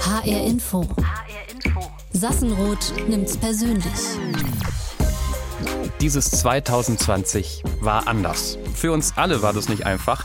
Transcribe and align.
HR 0.00 0.46
Info. 0.46 0.86
Sassenroth 2.12 2.92
nimmt's 3.08 3.36
persönlich. 3.36 3.84
Dieses 6.00 6.30
2020 6.30 7.62
war 7.80 8.06
anders. 8.06 8.58
Für 8.74 8.92
uns 8.92 9.14
alle 9.16 9.42
war 9.42 9.52
das 9.52 9.68
nicht 9.68 9.86
einfach, 9.86 10.24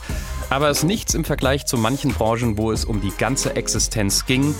aber 0.50 0.68
es 0.68 0.78
ist 0.78 0.84
nichts 0.84 1.14
im 1.14 1.24
Vergleich 1.24 1.66
zu 1.66 1.76
manchen 1.78 2.12
Branchen, 2.12 2.58
wo 2.58 2.72
es 2.72 2.84
um 2.84 3.00
die 3.00 3.12
ganze 3.16 3.56
Existenz 3.56 4.26
ging 4.26 4.54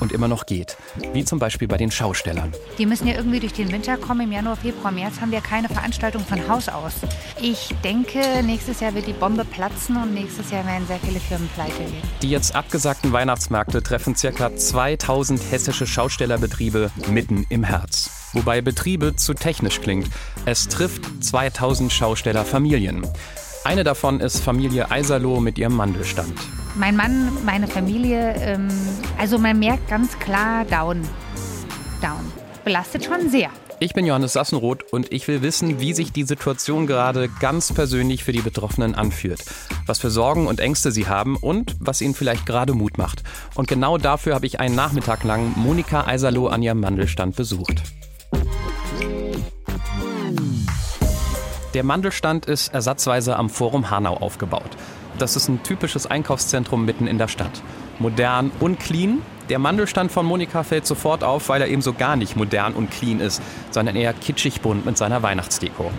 und 0.00 0.12
immer 0.12 0.28
noch 0.28 0.46
geht. 0.46 0.76
Wie 1.12 1.24
zum 1.24 1.38
Beispiel 1.38 1.68
bei 1.68 1.76
den 1.76 1.90
Schaustellern. 1.90 2.52
Die 2.78 2.86
müssen 2.86 3.06
ja 3.06 3.14
irgendwie 3.14 3.40
durch 3.40 3.52
den 3.52 3.70
Winter 3.72 3.96
kommen. 3.96 4.22
Im 4.22 4.32
Januar, 4.32 4.56
Februar, 4.56 4.92
März 4.92 5.20
haben 5.20 5.30
wir 5.30 5.40
keine 5.40 5.68
Veranstaltung 5.68 6.24
von 6.24 6.48
Haus 6.48 6.68
aus. 6.68 6.94
Ich 7.40 7.74
denke, 7.84 8.20
nächstes 8.42 8.80
Jahr 8.80 8.94
wird 8.94 9.06
die 9.06 9.12
Bombe 9.12 9.44
platzen 9.44 9.96
und 9.96 10.14
nächstes 10.14 10.50
Jahr 10.50 10.66
werden 10.66 10.86
sehr 10.86 10.98
viele 10.98 11.20
Firmen 11.20 11.48
pleite 11.54 11.78
gehen. 11.78 12.02
Die 12.22 12.30
jetzt 12.30 12.54
abgesagten 12.54 13.12
Weihnachtsmärkte 13.12 13.82
treffen 13.82 14.14
ca. 14.14 14.56
2000 14.56 15.40
hessische 15.50 15.86
Schaustellerbetriebe 15.86 16.90
mitten 17.10 17.46
im 17.48 17.64
Herz. 17.64 18.10
Wobei 18.32 18.60
Betriebe 18.60 19.16
zu 19.16 19.34
technisch 19.34 19.80
klingt. 19.80 20.08
Es 20.44 20.68
trifft 20.68 21.24
2000 21.24 21.92
Schaustellerfamilien. 21.92 23.06
Eine 23.64 23.82
davon 23.82 24.20
ist 24.20 24.40
Familie 24.40 24.90
Eiserloh 24.90 25.40
mit 25.40 25.58
ihrem 25.58 25.74
Mandelstand. 25.74 26.34
Mein 26.78 26.94
Mann, 26.94 27.32
meine 27.44 27.66
Familie, 27.68 28.34
ähm, 28.38 28.68
also 29.18 29.38
man 29.38 29.58
merkt 29.58 29.88
ganz 29.88 30.18
klar 30.18 30.66
down. 30.66 31.00
Down. 32.02 32.30
Belastet 32.64 33.04
schon 33.04 33.30
sehr. 33.30 33.48
Ich 33.80 33.94
bin 33.94 34.04
Johannes 34.04 34.34
Sassenroth 34.34 34.92
und 34.92 35.10
ich 35.10 35.26
will 35.26 35.40
wissen, 35.40 35.80
wie 35.80 35.94
sich 35.94 36.12
die 36.12 36.24
Situation 36.24 36.86
gerade 36.86 37.30
ganz 37.40 37.72
persönlich 37.72 38.24
für 38.24 38.32
die 38.32 38.42
Betroffenen 38.42 38.94
anfühlt. 38.94 39.42
Was 39.86 40.00
für 40.00 40.10
Sorgen 40.10 40.46
und 40.46 40.60
Ängste 40.60 40.92
sie 40.92 41.08
haben 41.08 41.36
und 41.36 41.76
was 41.80 42.02
ihnen 42.02 42.14
vielleicht 42.14 42.44
gerade 42.44 42.74
Mut 42.74 42.98
macht. 42.98 43.22
Und 43.54 43.68
genau 43.68 43.96
dafür 43.96 44.34
habe 44.34 44.46
ich 44.46 44.60
einen 44.60 44.74
Nachmittag 44.74 45.24
lang 45.24 45.54
Monika 45.56 46.06
Eiserloh 46.06 46.48
an 46.48 46.62
ihrem 46.62 46.80
Mandelstand 46.80 47.36
besucht. 47.36 47.82
Der 51.72 51.84
Mandelstand 51.84 52.46
ist 52.46 52.72
ersatzweise 52.72 53.36
am 53.36 53.48
Forum 53.48 53.90
Hanau 53.90 54.16
aufgebaut. 54.16 54.76
Das 55.18 55.34
ist 55.34 55.48
ein 55.48 55.62
typisches 55.62 56.06
Einkaufszentrum 56.06 56.84
mitten 56.84 57.06
in 57.06 57.16
der 57.18 57.28
Stadt. 57.28 57.62
Modern 57.98 58.50
und 58.60 58.78
clean. 58.78 59.22
Der 59.48 59.58
Mandelstand 59.58 60.12
von 60.12 60.26
Monika 60.26 60.62
fällt 60.62 60.86
sofort 60.86 61.24
auf, 61.24 61.48
weil 61.48 61.62
er 61.62 61.68
eben 61.68 61.80
so 61.80 61.92
gar 61.94 62.16
nicht 62.16 62.36
modern 62.36 62.74
und 62.74 62.90
clean 62.90 63.20
ist, 63.20 63.40
sondern 63.70 63.96
eher 63.96 64.12
kitschig 64.12 64.60
bunt 64.60 64.84
mit 64.84 64.98
seiner 64.98 65.22
Weihnachtsdeko. 65.22 65.90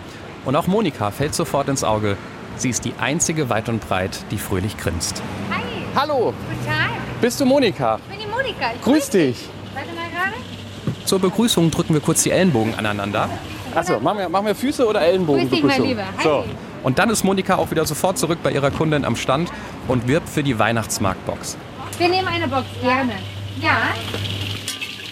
Und 0.45 0.55
auch 0.55 0.67
Monika 0.67 1.11
fällt 1.11 1.33
sofort 1.33 1.67
ins 1.69 1.83
Auge. 1.83 2.17
Sie 2.57 2.69
ist 2.69 2.85
die 2.85 2.93
einzige 2.99 3.49
weit 3.49 3.69
und 3.69 3.87
breit, 3.87 4.19
die 4.31 4.37
fröhlich 4.37 4.77
grinst. 4.77 5.21
Hi, 5.49 5.61
Hallo, 5.95 6.33
guten 6.33 6.65
Tag. 6.65 6.91
bist 7.21 7.39
du 7.39 7.45
Monika? 7.45 7.99
Ich 8.09 8.17
bin 8.17 8.25
die 8.25 8.31
Monika. 8.31 8.71
Ich 8.75 8.81
Grüß 8.81 9.09
dich. 9.09 9.49
Warte 9.73 9.89
mal 9.89 10.09
gerade. 10.09 11.05
Zur 11.05 11.19
Begrüßung 11.19 11.71
drücken 11.71 11.93
wir 11.93 12.01
kurz 12.01 12.23
die 12.23 12.31
Ellenbogen 12.31 12.75
aneinander. 12.75 13.29
Achso, 13.73 13.99
machen 13.99 14.19
wir, 14.19 14.29
machen 14.29 14.45
wir 14.47 14.55
Füße 14.55 14.85
oder 14.85 15.01
Ellenbogen? 15.01 15.41
Grüß 15.41 15.49
dich, 15.51 15.63
mein 15.63 15.83
Lieber. 15.83 16.03
Hi. 16.17 16.23
So. 16.23 16.43
Und 16.87 16.99
dann 16.99 17.09
ist 17.09 17.25
Monika 17.25 17.57
auch 17.57 17.69
wieder 17.69 17.85
sofort 17.85 18.17
zurück 18.17 18.39
bei 18.41 18.49
ihrer 18.49 18.71
Kundin 18.71 19.03
am 19.03 19.17
Stand 19.17 19.51
und 19.89 20.07
wirbt 20.07 20.29
für 20.29 20.41
die 20.41 20.57
Weihnachtsmarktbox. 20.57 21.57
Wir 21.97 22.07
nehmen 22.07 22.29
eine 22.29 22.47
Box 22.47 22.63
gerne. 22.81 23.11
Ja. 23.61 23.75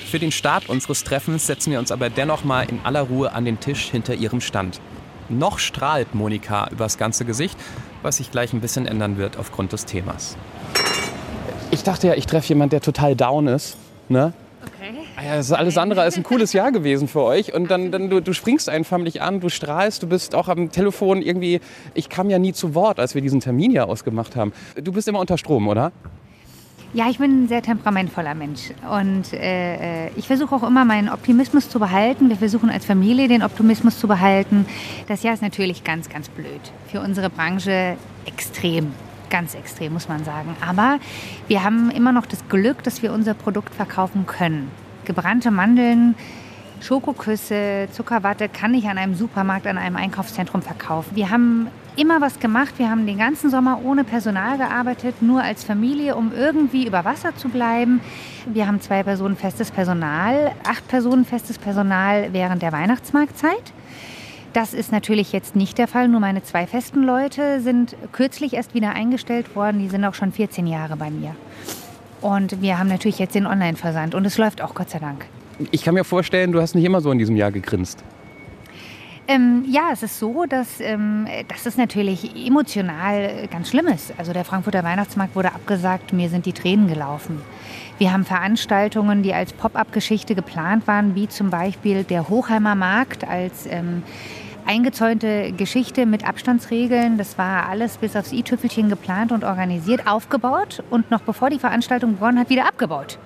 Für 0.09 0.18
den 0.18 0.31
Start 0.31 0.70
unseres 0.70 1.03
Treffens 1.03 1.48
setzen 1.48 1.72
wir 1.72 1.80
uns 1.80 1.92
aber 1.92 2.09
dennoch 2.09 2.46
mal 2.46 2.62
in 2.62 2.80
aller 2.86 3.02
Ruhe 3.02 3.34
an 3.34 3.44
den 3.44 3.59
Tisch 3.59 3.90
hinter 3.92 4.14
ihrem 4.16 4.40
Stand. 4.40 4.80
Noch 5.28 5.59
strahlt 5.59 6.16
Monika 6.16 6.70
übers 6.72 6.98
ganze 6.98 7.26
Gesicht, 7.26 7.59
was 8.03 8.18
sich 8.18 8.31
gleich 8.31 8.53
ein 8.53 8.62
bisschen 8.62 8.88
ändern 8.88 9.18
wird 9.18 9.36
aufgrund 9.36 9.73
des 9.73 9.84
Themas. 9.84 10.38
Ich 11.72 11.84
dachte 11.84 12.08
ja, 12.08 12.14
ich 12.14 12.26
treffe 12.26 12.48
jemanden, 12.48 12.70
der 12.70 12.81
total 12.81 13.18
down 13.18 13.48
ist. 13.48 13.76
Ne? 14.08 14.31
Ah 15.18 15.24
Ja, 15.24 15.36
das 15.36 15.46
ist 15.46 15.54
alles 15.54 15.78
andere 15.78 16.02
als 16.02 16.18
ein 16.18 16.24
cooles 16.24 16.52
Jahr 16.52 16.72
gewesen 16.72 17.08
für 17.08 17.22
euch. 17.22 17.54
Und 17.54 17.72
dann, 17.72 17.92
dann 17.92 18.10
du, 18.10 18.22
du 18.22 18.34
springst 18.34 18.68
einfach 18.70 18.98
mich 18.98 19.22
an, 19.22 19.40
du 19.40 19.50
strahlst, 19.50 20.04
du 20.04 20.08
bist 20.08 20.36
auch 20.36 20.50
am 20.50 20.72
Telefon 20.72 21.22
irgendwie. 21.22 21.62
Ich 21.94 22.09
kam 22.09 22.30
ja 22.30 22.38
nie 22.38 22.52
zu 22.52 22.76
Wort, 22.76 23.00
als 23.00 23.16
wir 23.16 23.22
diesen 23.22 23.40
Termin 23.40 23.72
hier 23.72 23.88
ausgemacht 23.88 24.36
haben. 24.36 24.52
Du 24.75 24.92
bist 24.92 25.08
immer 25.08 25.20
unter 25.20 25.38
Strom, 25.38 25.70
oder? 25.70 25.94
Ja, 26.94 27.09
ich 27.09 27.18
bin 27.18 27.44
ein 27.44 27.48
sehr 27.50 27.62
temperamentvoller 27.62 28.36
Mensch 28.36 28.72
und 28.90 29.34
äh, 29.34 30.06
äh, 30.06 30.12
ich 30.16 30.28
versuche 30.28 30.56
auch 30.56 30.64
immer 30.64 30.86
meinen 30.86 31.09
Optimismus 31.09 31.70
zu 31.70 31.78
behalten. 31.78 32.30
Wir 32.30 32.38
versuchen 32.38 32.70
als 32.70 32.86
Familie 32.86 33.28
den 33.28 33.44
Optimismus 33.44 34.00
zu 34.00 34.08
behalten. 34.08 34.66
Das 35.09 35.22
Jahr 35.22 35.34
ist 35.34 35.42
natürlich 35.42 35.84
ganz, 35.84 36.08
ganz 36.08 36.30
blöd. 36.30 36.62
Für 36.90 37.02
unsere 37.02 37.30
Branche 37.30 37.98
extrem, 38.25 38.94
ganz 39.30 39.56
extrem 39.56 39.92
muss 39.92 40.08
man 40.08 40.24
sagen. 40.24 40.56
Aber 40.66 41.00
wir 41.50 41.64
haben 41.66 41.92
immer 41.92 42.14
noch 42.14 42.25
das 42.25 42.48
Glück, 42.48 42.81
dass 42.84 43.02
wir 43.02 43.12
unser 43.12 43.34
Produkt 43.34 43.75
verkaufen 43.75 44.25
können. 44.25 44.72
Gebrannte 45.06 45.52
Mandeln, 45.52 46.16
Schokoküsse, 46.82 47.88
Zuckerwatte 47.92 48.50
kann 48.50 48.74
ich 48.74 48.88
an 48.88 48.98
einem 48.98 49.16
Supermarkt, 49.16 49.68
an 49.68 49.78
einem 49.78 49.96
Einkaufszentrum 49.96 50.62
verkaufen. 50.62 51.16
Wir 51.16 51.30
haben 51.30 51.68
immer 51.96 52.22
was 52.22 52.40
gemacht. 52.40 52.76
Wir 52.78 52.90
haben 52.90 53.06
den 53.06 53.18
ganzen 53.18 53.50
Sommer 53.50 53.80
ohne 53.84 54.04
Personal 54.04 54.58
gearbeitet, 54.58 55.22
nur 55.22 55.42
als 55.42 55.64
Familie, 55.64 56.16
um 56.16 56.32
irgendwie 56.34 56.86
über 56.86 57.06
Wasser 57.06 57.36
zu 57.36 57.50
bleiben. 57.50 58.02
Wir 58.46 58.68
haben 58.68 58.82
zwei 58.82 59.04
Personen 59.04 59.38
festes 59.38 59.72
Personal, 59.72 60.52
acht 60.68 60.88
Personen 60.88 61.26
festes 61.26 61.58
Personal 61.58 62.30
während 62.34 62.62
der 62.62 62.72
Weihnachtsmarktzeit. 62.72 63.74
Das 64.54 64.74
ist 64.74 64.92
natürlich 64.92 65.34
jetzt 65.34 65.56
nicht 65.56 65.78
der 65.78 65.88
Fall. 65.88 66.08
Nur 66.08 66.22
meine 66.22 66.44
zwei 66.44 66.66
festen 66.66 67.04
Leute 67.04 67.60
sind 67.60 67.96
kürzlich 68.14 68.54
erst 68.54 68.74
wieder 68.74 68.92
eingestellt 68.92 69.56
worden. 69.56 69.80
Die 69.80 69.90
sind 69.90 70.06
auch 70.06 70.14
schon 70.14 70.32
14 70.32 70.66
Jahre 70.66 70.96
bei 70.96 71.10
mir. 71.10 71.36
Und 72.25 72.59
wir 72.59 72.80
haben 72.80 72.88
natürlich 72.88 73.19
jetzt 73.19 73.36
den 73.36 73.46
Online-Versand 73.46 74.16
und 74.16 74.25
es 74.25 74.40
läuft 74.40 74.59
auch 74.59 74.74
Gott 74.74 74.90
sei 74.90 74.97
Dank. 74.97 75.28
Ich 75.69 75.84
kann 75.84 75.94
mir 75.94 76.03
vorstellen, 76.03 76.52
du 76.52 76.59
hast 76.59 76.74
nicht 76.74 76.84
immer 76.84 77.00
so 77.00 77.12
in 77.12 77.19
diesem 77.19 77.36
Jahr 77.36 77.52
gegrinst. 77.52 78.03
Ähm, 79.28 79.63
ja, 79.69 79.90
es 79.94 80.02
ist 80.02 80.18
so, 80.18 80.46
dass, 80.50 80.80
ähm, 80.80 81.28
dass 81.47 81.68
es 81.68 81.78
natürlich 81.78 82.36
emotional 82.47 83.47
ganz 83.52 83.69
schlimm 83.69 83.86
ist. 83.86 84.12
Also 84.18 84.34
der 84.34 84.44
Frankfurter 84.44 84.84
Weihnachtsmarkt 84.84 85.36
wurde 85.36 85.50
abgesagt, 85.50 86.13
mir 86.13 86.30
sind 86.30 86.47
die 86.47 86.53
Tränen 86.53 86.88
gelaufen. 86.88 87.44
Wir 88.00 88.12
haben 88.12 88.25
Veranstaltungen, 88.25 89.22
die 89.22 89.36
als 89.36 89.53
Pop-up-Geschichte 89.53 90.34
geplant 90.34 90.88
waren, 90.88 91.13
wie 91.13 91.28
zum 91.28 91.52
Beispiel 91.52 92.03
der 92.03 92.28
Hochheimer 92.28 92.74
Markt 92.74 93.24
als 93.24 93.68
ähm, 93.68 94.02
eingezäunte 94.66 95.52
Geschichte 95.52 96.06
mit 96.06 96.28
Abstandsregeln. 96.28 97.18
Das 97.18 97.38
war 97.38 97.68
alles 97.68 97.98
bis 97.98 98.16
aufs 98.16 98.31
i-Tüpfelchen 98.31 98.90
geplant 98.90 99.31
und 99.31 99.44
organisiert, 99.44 100.08
aufgebaut 100.08 100.84
und 100.90 101.12
noch 101.12 101.22
bevor 101.22 101.50
die 101.50 101.59
Veranstaltung 101.59 102.14
begonnen 102.14 102.40
hat, 102.40 102.50
wieder 102.50 102.68
abgebaut. 102.68 103.18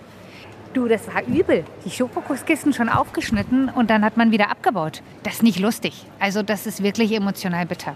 Du, 0.73 0.87
das 0.87 1.07
war 1.07 1.23
übel. 1.25 1.63
Die 1.85 1.89
Schokokuskisten 1.89 2.73
schon 2.73 2.89
aufgeschnitten 2.89 3.69
und 3.69 3.89
dann 3.89 4.05
hat 4.05 4.17
man 4.17 4.31
wieder 4.31 4.51
abgebaut. 4.51 5.01
Das 5.23 5.35
ist 5.35 5.43
nicht 5.43 5.59
lustig. 5.59 6.05
Also 6.19 6.43
das 6.43 6.67
ist 6.67 6.83
wirklich 6.83 7.11
emotional 7.11 7.65
bitter. 7.65 7.95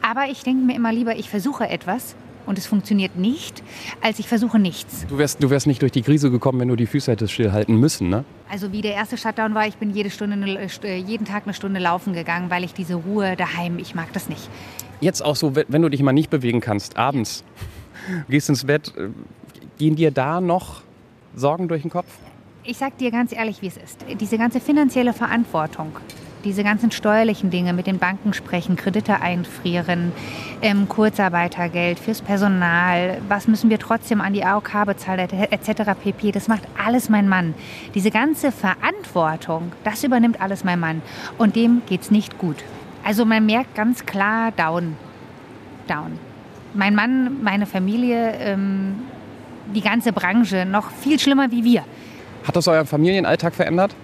Aber 0.00 0.26
ich 0.30 0.42
denke 0.42 0.64
mir 0.64 0.74
immer 0.74 0.92
lieber, 0.92 1.16
ich 1.16 1.28
versuche 1.28 1.68
etwas 1.68 2.16
und 2.46 2.58
es 2.58 2.66
funktioniert 2.66 3.16
nicht, 3.16 3.62
als 4.00 4.18
ich 4.18 4.28
versuche 4.28 4.58
nichts. 4.58 5.06
Du 5.08 5.18
wärst, 5.18 5.42
du 5.42 5.50
wärst 5.50 5.66
nicht 5.66 5.82
durch 5.82 5.92
die 5.92 6.02
Krise 6.02 6.30
gekommen, 6.30 6.60
wenn 6.60 6.68
du 6.68 6.76
die 6.76 6.86
Füße 6.86 7.10
hättest 7.12 7.32
stillhalten 7.32 7.78
müssen, 7.78 8.08
ne? 8.08 8.24
Also 8.50 8.72
wie 8.72 8.80
der 8.80 8.94
erste 8.94 9.16
Shutdown 9.16 9.54
war, 9.54 9.66
ich 9.66 9.76
bin 9.76 9.90
jede 9.90 10.10
Stunde, 10.10 10.34
eine- 10.36 10.68
äh, 10.84 10.96
jeden 10.96 11.24
Tag 11.26 11.42
eine 11.44 11.54
Stunde 11.54 11.80
laufen 11.80 12.12
gegangen, 12.12 12.48
weil 12.50 12.64
ich 12.64 12.72
diese 12.74 12.94
Ruhe 12.94 13.36
daheim, 13.36 13.78
ich 13.78 13.94
mag 13.94 14.12
das 14.12 14.28
nicht. 14.28 14.48
Jetzt 15.00 15.22
auch 15.24 15.36
so, 15.36 15.54
wenn 15.54 15.66
wenn 15.68 15.82
du 15.82 15.88
dich 15.88 16.02
mal 16.02 16.12
nicht 16.12 16.30
bewegen 16.30 16.60
kannst, 16.60 16.96
abends, 16.96 17.44
gehst 18.28 18.48
ins 18.48 18.64
Bett, 18.64 18.92
äh, 18.96 19.08
gehen 19.78 19.96
dir 19.96 20.10
da 20.10 20.40
noch 20.40 20.82
Sorgen 21.34 21.68
durch 21.68 21.82
den 21.82 21.90
Kopf? 21.90 22.06
Ich 22.64 22.78
sag 22.78 22.96
dir 22.98 23.10
ganz 23.10 23.32
ehrlich, 23.32 23.60
wie 23.62 23.66
es 23.68 23.76
ist. 23.76 24.04
Diese 24.20 24.38
ganze 24.38 24.58
finanzielle 24.60 25.12
Verantwortung, 25.12 25.92
diese 26.46 26.62
ganzen 26.62 26.92
steuerlichen 26.92 27.50
Dinge 27.50 27.72
mit 27.72 27.88
den 27.88 27.98
Banken 27.98 28.32
sprechen, 28.32 28.76
Kredite 28.76 29.20
einfrieren, 29.20 30.12
ähm, 30.62 30.88
Kurzarbeitergeld 30.88 31.98
fürs 31.98 32.22
Personal, 32.22 33.18
was 33.28 33.48
müssen 33.48 33.68
wir 33.68 33.80
trotzdem 33.80 34.20
an 34.20 34.32
die 34.32 34.44
AOK 34.44 34.86
bezahlen, 34.86 35.28
etc. 35.28 35.92
pp. 36.00 36.30
Das 36.30 36.46
macht 36.46 36.62
alles 36.82 37.08
mein 37.08 37.28
Mann. 37.28 37.54
Diese 37.94 38.12
ganze 38.12 38.52
Verantwortung, 38.52 39.72
das 39.82 40.04
übernimmt 40.04 40.40
alles 40.40 40.62
mein 40.62 40.78
Mann. 40.78 41.02
Und 41.36 41.56
dem 41.56 41.82
geht's 41.86 42.12
nicht 42.12 42.38
gut. 42.38 42.56
Also 43.04 43.24
man 43.24 43.44
merkt 43.44 43.74
ganz 43.74 44.06
klar 44.06 44.52
down. 44.52 44.96
Down. 45.88 46.18
Mein 46.74 46.94
Mann, 46.94 47.42
meine 47.42 47.66
Familie, 47.66 48.34
ähm, 48.38 48.94
die 49.74 49.80
ganze 49.80 50.12
Branche 50.12 50.64
noch 50.64 50.90
viel 50.92 51.18
schlimmer 51.18 51.50
wie 51.50 51.64
wir. 51.64 51.84
Hat 52.44 52.54
das 52.54 52.68
euren 52.68 52.86
Familienalltag 52.86 53.52
verändert? 53.52 53.96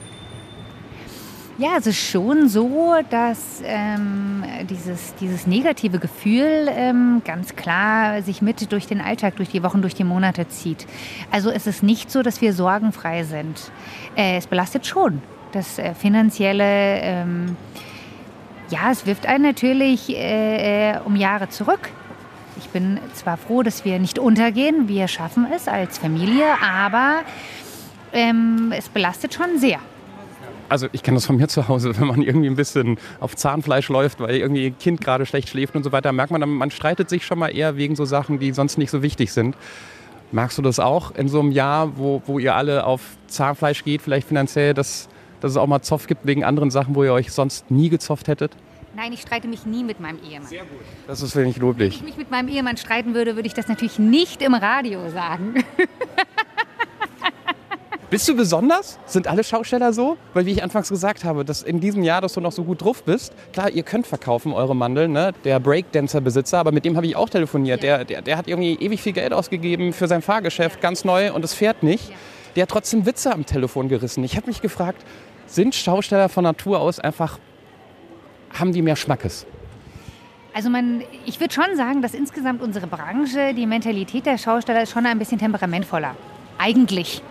Ja, 1.58 1.76
es 1.78 1.86
ist 1.86 1.98
schon 1.98 2.48
so, 2.48 2.94
dass 3.10 3.62
ähm, 3.62 4.42
dieses, 4.70 5.14
dieses 5.16 5.46
negative 5.46 5.98
Gefühl 5.98 6.66
ähm, 6.70 7.20
ganz 7.26 7.54
klar 7.56 8.22
sich 8.22 8.40
mit 8.40 8.72
durch 8.72 8.86
den 8.86 9.02
Alltag, 9.02 9.36
durch 9.36 9.50
die 9.50 9.62
Wochen, 9.62 9.82
durch 9.82 9.94
die 9.94 10.02
Monate 10.02 10.48
zieht. 10.48 10.86
Also 11.30 11.50
es 11.50 11.66
ist 11.66 11.82
nicht 11.82 12.10
so, 12.10 12.22
dass 12.22 12.40
wir 12.40 12.54
sorgenfrei 12.54 13.24
sind. 13.24 13.70
Äh, 14.16 14.38
es 14.38 14.46
belastet 14.46 14.86
schon. 14.86 15.20
Das 15.52 15.78
äh, 15.78 15.94
finanzielle, 15.94 16.64
ähm, 16.64 17.56
ja, 18.70 18.90
es 18.90 19.04
wirft 19.04 19.26
einen 19.26 19.44
natürlich 19.44 20.08
äh, 20.08 20.92
äh, 20.92 21.00
um 21.04 21.16
Jahre 21.16 21.50
zurück. 21.50 21.90
Ich 22.56 22.70
bin 22.70 22.98
zwar 23.12 23.36
froh, 23.36 23.62
dass 23.62 23.84
wir 23.84 23.98
nicht 23.98 24.18
untergehen, 24.18 24.88
wir 24.88 25.06
schaffen 25.06 25.46
es 25.54 25.68
als 25.68 25.98
Familie, 25.98 26.46
aber 26.62 27.20
ähm, 28.14 28.72
es 28.74 28.88
belastet 28.88 29.34
schon 29.34 29.58
sehr. 29.58 29.80
Also 30.72 30.88
ich 30.92 31.02
kenne 31.02 31.16
das 31.16 31.26
von 31.26 31.36
mir 31.36 31.48
zu 31.48 31.68
Hause, 31.68 31.92
wenn 32.00 32.06
man 32.06 32.22
irgendwie 32.22 32.46
ein 32.46 32.56
bisschen 32.56 32.96
auf 33.20 33.36
Zahnfleisch 33.36 33.90
läuft, 33.90 34.20
weil 34.20 34.36
irgendwie 34.36 34.68
ein 34.68 34.78
Kind 34.78 35.02
gerade 35.02 35.26
schlecht 35.26 35.50
schläft 35.50 35.76
und 35.76 35.82
so 35.82 35.92
weiter, 35.92 36.12
merkt 36.12 36.32
man, 36.32 36.48
man 36.48 36.70
streitet 36.70 37.10
sich 37.10 37.26
schon 37.26 37.38
mal 37.38 37.48
eher 37.48 37.76
wegen 37.76 37.94
so 37.94 38.06
Sachen, 38.06 38.38
die 38.38 38.52
sonst 38.52 38.78
nicht 38.78 38.90
so 38.90 39.02
wichtig 39.02 39.34
sind. 39.34 39.54
Merkst 40.30 40.56
du 40.56 40.62
das 40.62 40.80
auch 40.80 41.10
in 41.14 41.28
so 41.28 41.40
einem 41.40 41.52
Jahr, 41.52 41.98
wo, 41.98 42.22
wo 42.24 42.38
ihr 42.38 42.54
alle 42.54 42.86
auf 42.86 43.02
Zahnfleisch 43.26 43.84
geht, 43.84 44.00
vielleicht 44.00 44.26
finanziell, 44.26 44.72
dass, 44.72 45.10
dass 45.42 45.50
es 45.50 45.56
auch 45.58 45.66
mal 45.66 45.82
Zoff 45.82 46.06
gibt 46.06 46.24
wegen 46.24 46.42
anderen 46.42 46.70
Sachen, 46.70 46.94
wo 46.94 47.04
ihr 47.04 47.12
euch 47.12 47.32
sonst 47.32 47.70
nie 47.70 47.90
gezofft 47.90 48.28
hättet? 48.28 48.52
Nein, 48.96 49.12
ich 49.12 49.20
streite 49.20 49.48
mich 49.48 49.66
nie 49.66 49.84
mit 49.84 50.00
meinem 50.00 50.20
Ehemann. 50.26 50.48
Sehr 50.48 50.62
gut. 50.62 50.80
Das 51.06 51.20
ist 51.20 51.36
wenig 51.36 51.58
loblich. 51.58 52.00
Wenn 52.00 52.08
ich 52.08 52.14
mich 52.14 52.16
mit 52.16 52.30
meinem 52.30 52.48
Ehemann 52.48 52.78
streiten 52.78 53.12
würde, 53.12 53.36
würde 53.36 53.46
ich 53.46 53.54
das 53.54 53.68
natürlich 53.68 53.98
nicht 53.98 54.40
im 54.40 54.54
Radio 54.54 55.10
sagen. 55.10 55.52
Bist 58.12 58.28
du 58.28 58.36
besonders? 58.36 58.98
Sind 59.06 59.26
alle 59.26 59.42
Schausteller 59.42 59.94
so? 59.94 60.18
Weil, 60.34 60.44
wie 60.44 60.50
ich 60.50 60.62
anfangs 60.62 60.90
gesagt 60.90 61.24
habe, 61.24 61.46
dass 61.46 61.62
in 61.62 61.80
diesem 61.80 62.02
Jahr, 62.02 62.20
dass 62.20 62.34
du 62.34 62.42
noch 62.42 62.52
so 62.52 62.62
gut 62.62 62.82
drauf 62.82 63.04
bist. 63.04 63.32
Klar, 63.54 63.70
ihr 63.70 63.84
könnt 63.84 64.06
verkaufen, 64.06 64.52
eure 64.52 64.76
Mandeln, 64.76 65.12
ne? 65.12 65.32
Der 65.44 65.58
Breakdancer-Besitzer, 65.58 66.58
aber 66.58 66.72
mit 66.72 66.84
dem 66.84 66.94
habe 66.96 67.06
ich 67.06 67.16
auch 67.16 67.30
telefoniert. 67.30 67.82
Ja. 67.82 67.96
Der, 67.96 68.04
der, 68.04 68.20
der 68.20 68.36
hat 68.36 68.48
irgendwie 68.48 68.74
ewig 68.74 69.00
viel 69.00 69.14
Geld 69.14 69.32
ausgegeben 69.32 69.94
für 69.94 70.08
sein 70.08 70.20
Fahrgeschäft, 70.20 70.76
ja. 70.76 70.82
ganz 70.82 71.06
neu, 71.06 71.32
und 71.32 71.42
es 71.42 71.54
fährt 71.54 71.82
nicht. 71.82 72.10
Ja. 72.10 72.14
Der 72.54 72.62
hat 72.64 72.68
trotzdem 72.68 73.06
Witze 73.06 73.32
am 73.32 73.46
Telefon 73.46 73.88
gerissen. 73.88 74.22
Ich 74.24 74.36
habe 74.36 74.46
mich 74.46 74.60
gefragt, 74.60 75.02
sind 75.46 75.74
Schausteller 75.74 76.28
von 76.28 76.44
Natur 76.44 76.80
aus 76.80 77.00
einfach, 77.00 77.38
haben 78.52 78.72
die 78.74 78.82
mehr 78.82 78.96
Schmackes? 78.96 79.46
Also 80.52 80.68
man, 80.68 81.02
ich 81.24 81.40
würde 81.40 81.54
schon 81.54 81.78
sagen, 81.78 82.02
dass 82.02 82.12
insgesamt 82.12 82.60
unsere 82.60 82.86
Branche, 82.86 83.54
die 83.54 83.64
Mentalität 83.64 84.26
der 84.26 84.36
Schausteller 84.36 84.82
ist 84.82 84.92
schon 84.92 85.06
ein 85.06 85.18
bisschen 85.18 85.38
temperamentvoller. 85.38 86.14
Eigentlich. 86.58 87.22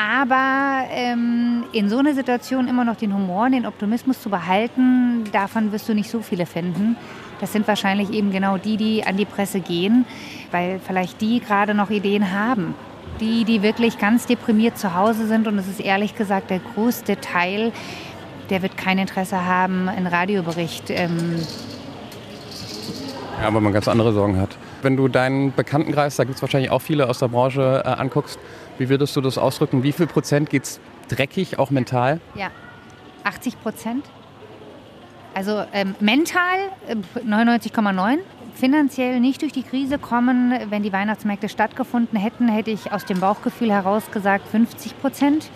Aber 0.00 0.86
ähm, 0.92 1.64
in 1.72 1.90
so 1.90 1.98
einer 1.98 2.14
Situation 2.14 2.68
immer 2.68 2.86
noch 2.86 2.96
den 2.96 3.12
Humor 3.12 3.50
den 3.50 3.66
Optimismus 3.66 4.22
zu 4.22 4.30
behalten, 4.30 5.24
davon 5.30 5.72
wirst 5.72 5.90
du 5.90 5.94
nicht 5.94 6.10
so 6.10 6.22
viele 6.22 6.46
finden. 6.46 6.96
Das 7.38 7.52
sind 7.52 7.68
wahrscheinlich 7.68 8.10
eben 8.10 8.30
genau 8.30 8.56
die, 8.56 8.78
die 8.78 9.04
an 9.04 9.18
die 9.18 9.26
Presse 9.26 9.60
gehen, 9.60 10.06
weil 10.52 10.80
vielleicht 10.82 11.20
die 11.20 11.40
gerade 11.40 11.74
noch 11.74 11.90
Ideen 11.90 12.32
haben. 12.32 12.74
Die, 13.20 13.44
die 13.44 13.62
wirklich 13.62 13.98
ganz 13.98 14.24
deprimiert 14.24 14.78
zu 14.78 14.94
Hause 14.94 15.26
sind. 15.26 15.46
Und 15.46 15.58
es 15.58 15.68
ist 15.68 15.80
ehrlich 15.80 16.14
gesagt 16.14 16.48
der 16.48 16.60
größte 16.60 17.20
Teil, 17.20 17.70
der 18.48 18.62
wird 18.62 18.78
kein 18.78 18.96
Interesse 18.96 19.44
haben, 19.44 19.90
einen 19.90 20.06
Radiobericht. 20.06 20.88
Ähm 20.88 21.36
ja, 23.42 23.52
weil 23.52 23.60
man 23.60 23.74
ganz 23.74 23.86
andere 23.86 24.14
Sorgen 24.14 24.40
hat. 24.40 24.56
Wenn 24.80 24.96
du 24.96 25.08
deinen 25.08 25.52
Bekanntenkreis, 25.52 26.16
da 26.16 26.24
gibt 26.24 26.36
es 26.36 26.42
wahrscheinlich 26.42 26.70
auch 26.70 26.80
viele 26.80 27.06
aus 27.06 27.18
der 27.18 27.28
Branche, 27.28 27.82
äh, 27.84 27.88
anguckst, 27.88 28.38
wie 28.80 28.88
würdest 28.88 29.14
du 29.14 29.20
das 29.20 29.36
ausdrücken? 29.36 29.82
Wie 29.82 29.92
viel 29.92 30.06
Prozent 30.06 30.48
geht 30.48 30.64
es 30.64 30.80
dreckig, 31.08 31.58
auch 31.58 31.70
mental? 31.70 32.18
Ja, 32.34 32.50
80 33.24 33.60
Prozent. 33.60 34.06
Also 35.34 35.62
ähm, 35.74 35.94
mental 36.00 36.56
äh, 36.88 36.94
99,9. 37.20 38.18
Finanziell 38.54 39.20
nicht 39.20 39.42
durch 39.42 39.52
die 39.52 39.62
Krise 39.62 39.98
kommen. 39.98 40.54
Wenn 40.70 40.82
die 40.82 40.94
Weihnachtsmärkte 40.94 41.50
stattgefunden 41.50 42.18
hätten, 42.18 42.48
hätte 42.48 42.70
ich 42.70 42.90
aus 42.90 43.04
dem 43.04 43.20
Bauchgefühl 43.20 43.70
heraus 43.70 44.10
gesagt 44.10 44.48
50 44.48 44.98
Prozent. 44.98 45.50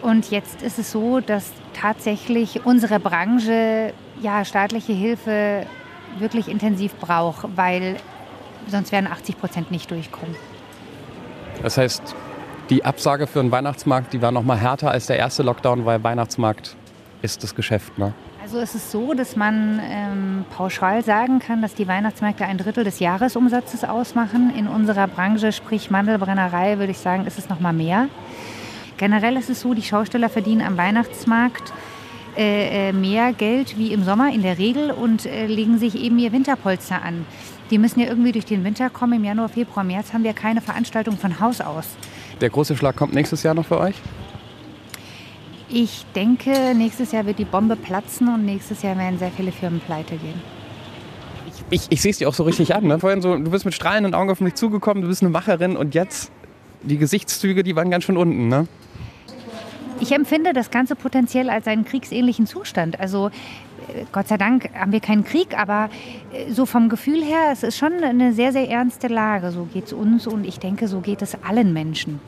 Und 0.00 0.30
jetzt 0.30 0.62
ist 0.62 0.78
es 0.78 0.92
so, 0.92 1.18
dass 1.18 1.52
tatsächlich 1.74 2.64
unsere 2.64 3.00
Branche 3.00 3.92
ja, 4.22 4.44
staatliche 4.44 4.92
Hilfe 4.92 5.66
wirklich 6.20 6.46
intensiv 6.46 6.94
braucht, 6.94 7.48
weil 7.56 7.96
sonst 8.68 8.92
werden 8.92 9.08
80 9.08 9.38
Prozent 9.40 9.70
nicht 9.72 9.90
durchkommen. 9.90 10.36
Das 11.62 11.76
heißt, 11.76 12.14
die 12.70 12.84
Absage 12.84 13.26
für 13.26 13.40
den 13.40 13.50
Weihnachtsmarkt, 13.50 14.12
die 14.12 14.22
war 14.22 14.30
noch 14.30 14.44
mal 14.44 14.56
härter 14.56 14.90
als 14.90 15.06
der 15.06 15.18
erste 15.18 15.42
Lockdown, 15.42 15.84
weil 15.84 16.02
Weihnachtsmarkt 16.02 16.76
ist 17.20 17.42
das 17.42 17.54
Geschäft. 17.54 17.98
Ne? 17.98 18.14
Also 18.40 18.58
es 18.58 18.74
ist 18.74 18.90
so, 18.90 19.12
dass 19.12 19.36
man 19.36 19.80
ähm, 19.82 20.44
pauschal 20.56 21.04
sagen 21.04 21.40
kann, 21.40 21.60
dass 21.60 21.74
die 21.74 21.86
Weihnachtsmärkte 21.86 22.44
ein 22.44 22.58
Drittel 22.58 22.84
des 22.84 23.00
Jahresumsatzes 23.00 23.84
ausmachen. 23.84 24.52
In 24.56 24.68
unserer 24.68 25.08
Branche, 25.08 25.52
sprich 25.52 25.90
Mandelbrennerei, 25.90 26.78
würde 26.78 26.92
ich 26.92 26.98
sagen, 26.98 27.26
ist 27.26 27.38
es 27.38 27.48
noch 27.48 27.60
mal 27.60 27.72
mehr. 27.72 28.08
Generell 28.96 29.36
ist 29.36 29.50
es 29.50 29.60
so, 29.60 29.74
die 29.74 29.82
Schausteller 29.82 30.28
verdienen 30.28 30.62
am 30.62 30.76
Weihnachtsmarkt 30.76 31.72
äh, 32.36 32.88
äh 32.88 32.92
mehr 32.92 33.32
Geld 33.32 33.76
wie 33.76 33.92
im 33.92 34.04
Sommer 34.04 34.32
in 34.32 34.42
der 34.42 34.58
Regel 34.58 34.90
und 34.90 35.26
äh, 35.26 35.46
legen 35.46 35.78
sich 35.78 36.00
eben 36.00 36.18
ihr 36.18 36.32
Winterpolster 36.32 37.02
an. 37.02 37.26
Die 37.70 37.78
müssen 37.78 38.00
ja 38.00 38.06
irgendwie 38.06 38.32
durch 38.32 38.46
den 38.46 38.64
Winter 38.64 38.90
kommen. 38.90 39.14
Im 39.14 39.24
Januar, 39.24 39.48
Februar, 39.48 39.84
März 39.84 40.12
haben 40.12 40.24
wir 40.24 40.32
keine 40.32 40.60
Veranstaltung 40.60 41.16
von 41.16 41.40
Haus 41.40 41.60
aus. 41.60 41.86
Der 42.40 42.50
große 42.50 42.76
Schlag 42.76 42.96
kommt 42.96 43.14
nächstes 43.14 43.42
Jahr 43.42 43.54
noch 43.54 43.66
für 43.66 43.78
euch? 43.78 43.94
Ich 45.68 46.04
denke, 46.16 46.74
nächstes 46.74 47.12
Jahr 47.12 47.26
wird 47.26 47.38
die 47.38 47.44
Bombe 47.44 47.76
platzen 47.76 48.32
und 48.32 48.44
nächstes 48.44 48.82
Jahr 48.82 48.96
werden 48.98 49.18
sehr 49.18 49.30
viele 49.30 49.52
Firmen 49.52 49.80
pleite 49.80 50.16
gehen. 50.16 50.40
Ich, 51.70 51.86
ich, 51.90 52.02
sehe 52.02 52.10
es 52.10 52.18
dir 52.18 52.28
auch 52.28 52.34
so 52.34 52.42
richtig 52.42 52.74
an. 52.74 52.84
Ne? 52.84 52.98
Vorhin 52.98 53.22
so, 53.22 53.36
du 53.36 53.50
bist 53.50 53.64
mit 53.64 53.74
strahlenden 53.74 54.14
Augen 54.14 54.30
auf 54.30 54.40
mich 54.40 54.54
zugekommen, 54.54 55.02
du 55.02 55.08
bist 55.08 55.22
eine 55.22 55.30
Macherin 55.30 55.76
und 55.76 55.94
jetzt 55.94 56.32
die 56.82 56.96
Gesichtszüge, 56.96 57.62
die 57.62 57.76
waren 57.76 57.90
ganz 57.90 58.04
schön 58.04 58.16
unten. 58.16 58.48
Ne? 58.48 58.66
Ich 60.00 60.12
empfinde 60.12 60.52
das 60.54 60.70
Ganze 60.70 60.96
potenziell 60.96 61.50
als 61.50 61.66
einen 61.66 61.84
kriegsähnlichen 61.84 62.46
Zustand. 62.46 62.98
Also 62.98 63.30
Gott 64.12 64.28
sei 64.28 64.36
Dank 64.36 64.70
haben 64.74 64.92
wir 64.92 65.00
keinen 65.00 65.24
Krieg, 65.24 65.58
aber 65.58 65.90
äh, 66.32 66.52
so 66.52 66.66
vom 66.66 66.88
Gefühl 66.88 67.22
her, 67.22 67.50
es 67.52 67.62
ist 67.62 67.78
schon 67.78 67.92
eine 68.02 68.32
sehr, 68.32 68.52
sehr 68.52 68.68
ernste 68.68 69.08
Lage. 69.08 69.50
So 69.52 69.64
geht 69.64 69.86
es 69.86 69.92
uns 69.92 70.26
und 70.26 70.44
ich 70.44 70.58
denke, 70.58 70.88
so 70.88 71.00
geht 71.00 71.22
es 71.22 71.36
allen 71.42 71.72
Menschen. 71.72 72.20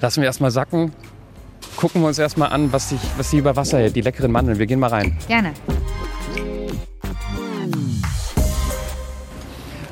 Lassen 0.00 0.20
wir 0.20 0.26
erstmal 0.26 0.50
sacken. 0.50 0.92
Gucken 1.76 2.02
wir 2.02 2.08
uns 2.08 2.18
erstmal 2.18 2.50
an, 2.50 2.72
was, 2.72 2.88
sich, 2.88 3.00
was 3.16 3.30
sie 3.30 3.38
über 3.38 3.56
Wasser 3.56 3.78
hält, 3.78 3.96
die 3.96 4.00
leckeren 4.00 4.32
Mandeln. 4.32 4.58
Wir 4.58 4.66
gehen 4.66 4.80
mal 4.80 4.90
rein. 4.90 5.16
Gerne. 5.28 5.52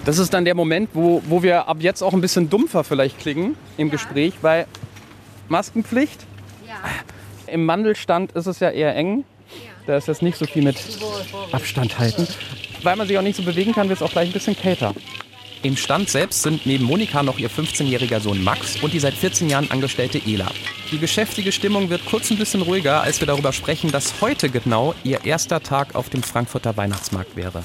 Das 0.04 0.18
ist 0.18 0.32
dann 0.32 0.44
der 0.44 0.54
Moment, 0.54 0.90
wo, 0.94 1.20
wo 1.26 1.42
wir 1.42 1.66
ab 1.66 1.78
jetzt 1.80 2.00
auch 2.02 2.12
ein 2.12 2.20
bisschen 2.20 2.48
dumpfer 2.48 2.84
vielleicht 2.84 3.18
klingen 3.18 3.56
im 3.76 3.88
ja. 3.88 3.92
Gespräch, 3.92 4.34
weil 4.40 4.66
Maskenpflicht. 5.48 6.24
Ja. 6.66 6.74
Im 7.52 7.64
Mandelstand 7.64 8.30
ist 8.32 8.46
es 8.46 8.60
ja 8.60 8.70
eher 8.70 8.94
eng. 8.94 9.24
Da 9.86 9.96
ist 9.96 10.08
jetzt 10.08 10.22
nicht 10.22 10.36
so 10.36 10.46
viel 10.46 10.62
mit 10.62 10.76
Abstand 11.52 11.98
halten. 11.98 12.26
Weil 12.82 12.96
man 12.96 13.06
sich 13.06 13.16
auch 13.16 13.22
nicht 13.22 13.36
so 13.36 13.42
bewegen 13.42 13.72
kann, 13.72 13.88
wird 13.88 14.00
es 14.00 14.02
auch 14.02 14.10
gleich 14.10 14.28
ein 14.28 14.32
bisschen 14.32 14.56
kälter. 14.56 14.94
Im 15.62 15.76
Stand 15.76 16.08
selbst 16.08 16.42
sind 16.42 16.66
neben 16.66 16.84
Monika 16.84 17.22
noch 17.22 17.38
ihr 17.38 17.50
15-jähriger 17.50 18.20
Sohn 18.20 18.42
Max 18.44 18.82
und 18.82 18.92
die 18.92 19.00
seit 19.00 19.14
14 19.14 19.48
Jahren 19.48 19.70
angestellte 19.70 20.20
Ela. 20.24 20.50
Die 20.92 20.98
geschäftige 20.98 21.50
Stimmung 21.50 21.88
wird 21.88 22.04
kurz 22.04 22.30
ein 22.30 22.38
bisschen 22.38 22.62
ruhiger, 22.62 23.00
als 23.00 23.20
wir 23.20 23.26
darüber 23.26 23.52
sprechen, 23.52 23.90
dass 23.90 24.20
heute 24.20 24.50
genau 24.50 24.94
ihr 25.02 25.24
erster 25.24 25.62
Tag 25.62 25.94
auf 25.94 26.08
dem 26.08 26.22
Frankfurter 26.22 26.76
Weihnachtsmarkt 26.76 27.36
wäre. 27.36 27.62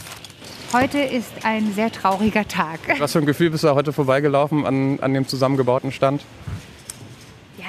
Heute 0.73 0.99
ist 0.99 1.31
ein 1.43 1.73
sehr 1.73 1.91
trauriger 1.91 2.47
Tag. 2.47 2.79
Was 2.99 3.11
für 3.11 3.19
ein 3.19 3.25
Gefühl 3.25 3.49
bist 3.49 3.63
du 3.63 3.75
heute 3.75 3.93
vorbeigelaufen 3.93 4.65
an, 4.65 4.99
an 5.01 5.13
dem 5.13 5.27
zusammengebauten 5.27 5.91
Stand? 5.91 6.23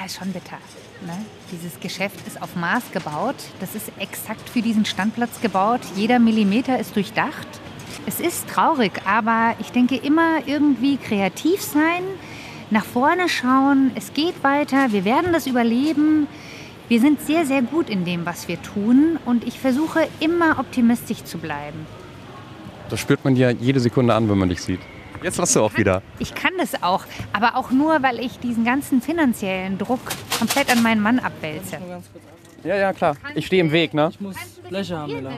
Ja, 0.03 0.07
ist 0.07 0.17
schon 0.17 0.33
bitter. 0.33 0.57
Ne? 1.05 1.13
Dieses 1.51 1.79
Geschäft 1.79 2.27
ist 2.27 2.41
auf 2.41 2.57
Maß 2.57 2.91
gebaut. 2.91 3.35
Das 3.61 3.73
ist 3.73 3.89
exakt 3.99 4.49
für 4.49 4.61
diesen 4.61 4.83
Standplatz 4.83 5.39
gebaut. 5.39 5.79
Jeder 5.95 6.19
Millimeter 6.19 6.77
ist 6.77 6.97
durchdacht. 6.97 7.47
Es 8.05 8.19
ist 8.19 8.49
traurig, 8.49 8.91
aber 9.05 9.55
ich 9.61 9.71
denke 9.71 9.95
immer 9.95 10.45
irgendwie 10.45 10.97
kreativ 10.97 11.61
sein, 11.61 12.03
nach 12.69 12.83
vorne 12.83 13.29
schauen. 13.29 13.91
Es 13.95 14.13
geht 14.13 14.43
weiter. 14.43 14.91
Wir 14.91 15.05
werden 15.05 15.31
das 15.31 15.47
überleben. 15.47 16.27
Wir 16.89 16.99
sind 16.99 17.21
sehr, 17.21 17.45
sehr 17.45 17.61
gut 17.61 17.89
in 17.89 18.03
dem, 18.03 18.25
was 18.25 18.49
wir 18.49 18.61
tun. 18.61 19.17
Und 19.25 19.47
ich 19.47 19.57
versuche 19.57 20.09
immer 20.19 20.59
optimistisch 20.59 21.23
zu 21.23 21.37
bleiben. 21.37 21.85
Das 22.89 22.99
spürt 22.99 23.23
man 23.23 23.37
ja 23.37 23.51
jede 23.51 23.79
Sekunde 23.79 24.13
an, 24.13 24.29
wenn 24.29 24.37
man 24.37 24.49
dich 24.49 24.61
sieht. 24.61 24.81
Jetzt 25.23 25.39
hast 25.39 25.55
du 25.55 25.61
auch 25.61 25.77
wieder. 25.77 26.01
Ich 26.19 26.35
kann 26.35 26.51
das 26.57 26.83
auch, 26.83 27.05
aber 27.31 27.55
auch 27.55 27.71
nur, 27.71 28.03
weil 28.03 28.19
ich 28.19 28.39
diesen 28.39 28.65
ganzen 28.65 29.01
finanziellen 29.01 29.77
Druck 29.77 30.01
komplett 30.37 30.69
an 30.71 30.83
meinen 30.83 31.01
Mann 31.01 31.19
abwälze. 31.19 31.77
Ja, 32.63 32.75
ja, 32.75 32.93
klar. 32.93 33.15
Ich 33.35 33.45
stehe 33.47 33.61
im 33.61 33.71
Weg, 33.71 33.93
ne? 33.93 34.09
Ich 34.11 34.21
muss 34.21 34.35
Bleche 34.69 34.97
haben, 34.97 35.13
Miller. 35.13 35.31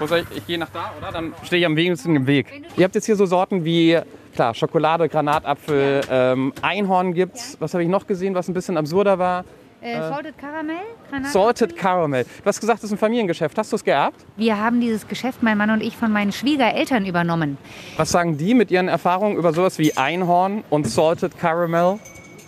Ich, 0.00 0.36
ich 0.36 0.46
gehe 0.46 0.58
nach 0.58 0.70
da, 0.70 0.92
oder? 0.98 1.12
Dann 1.12 1.32
stehe 1.44 1.60
ich 1.60 1.66
am 1.66 1.76
wenigsten 1.76 2.16
im 2.16 2.26
Weg. 2.26 2.46
Ihr 2.76 2.84
habt 2.84 2.94
jetzt 2.94 3.06
hier 3.06 3.16
so 3.16 3.26
Sorten 3.26 3.64
wie, 3.64 3.98
klar, 4.34 4.54
Schokolade, 4.54 5.08
Granatapfel, 5.08 6.00
ähm, 6.10 6.52
Einhorn 6.62 7.14
gibt's. 7.14 7.56
Was 7.60 7.74
habe 7.74 7.84
ich 7.84 7.88
noch 7.88 8.06
gesehen, 8.06 8.34
was 8.34 8.48
ein 8.48 8.54
bisschen 8.54 8.76
absurder 8.76 9.18
war? 9.18 9.44
Äh, 9.82 9.98
Salted 9.98 10.36
Caramel? 10.36 10.76
Granatapfel? 11.08 11.32
Salted 11.32 11.76
Caramel. 11.76 12.24
Du 12.24 12.44
hast 12.44 12.60
gesagt, 12.60 12.78
das 12.80 12.84
ist 12.84 12.92
ein 12.92 12.98
Familiengeschäft. 12.98 13.56
Hast 13.56 13.72
du 13.72 13.76
es 13.76 13.84
geerbt? 13.84 14.24
Wir 14.36 14.58
haben 14.58 14.80
dieses 14.80 15.08
Geschäft, 15.08 15.42
mein 15.42 15.56
Mann 15.56 15.70
und 15.70 15.82
ich, 15.82 15.96
von 15.96 16.12
meinen 16.12 16.32
Schwiegereltern 16.32 17.06
übernommen. 17.06 17.56
Was 17.96 18.10
sagen 18.10 18.36
die 18.36 18.54
mit 18.54 18.70
ihren 18.70 18.88
Erfahrungen 18.88 19.36
über 19.36 19.52
sowas 19.52 19.78
wie 19.78 19.96
Einhorn 19.96 20.64
und 20.68 20.86
Salted 20.86 21.38
Caramel? 21.38 21.98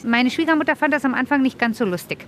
Meine 0.05 0.31
Schwiegermutter 0.31 0.77
fand 0.77 0.93
das 0.93 1.05
am 1.05 1.15
Anfang 1.15 1.43
nicht 1.43 1.59
ganz 1.59 1.79
so 1.79 1.85
lustig. 1.85 2.27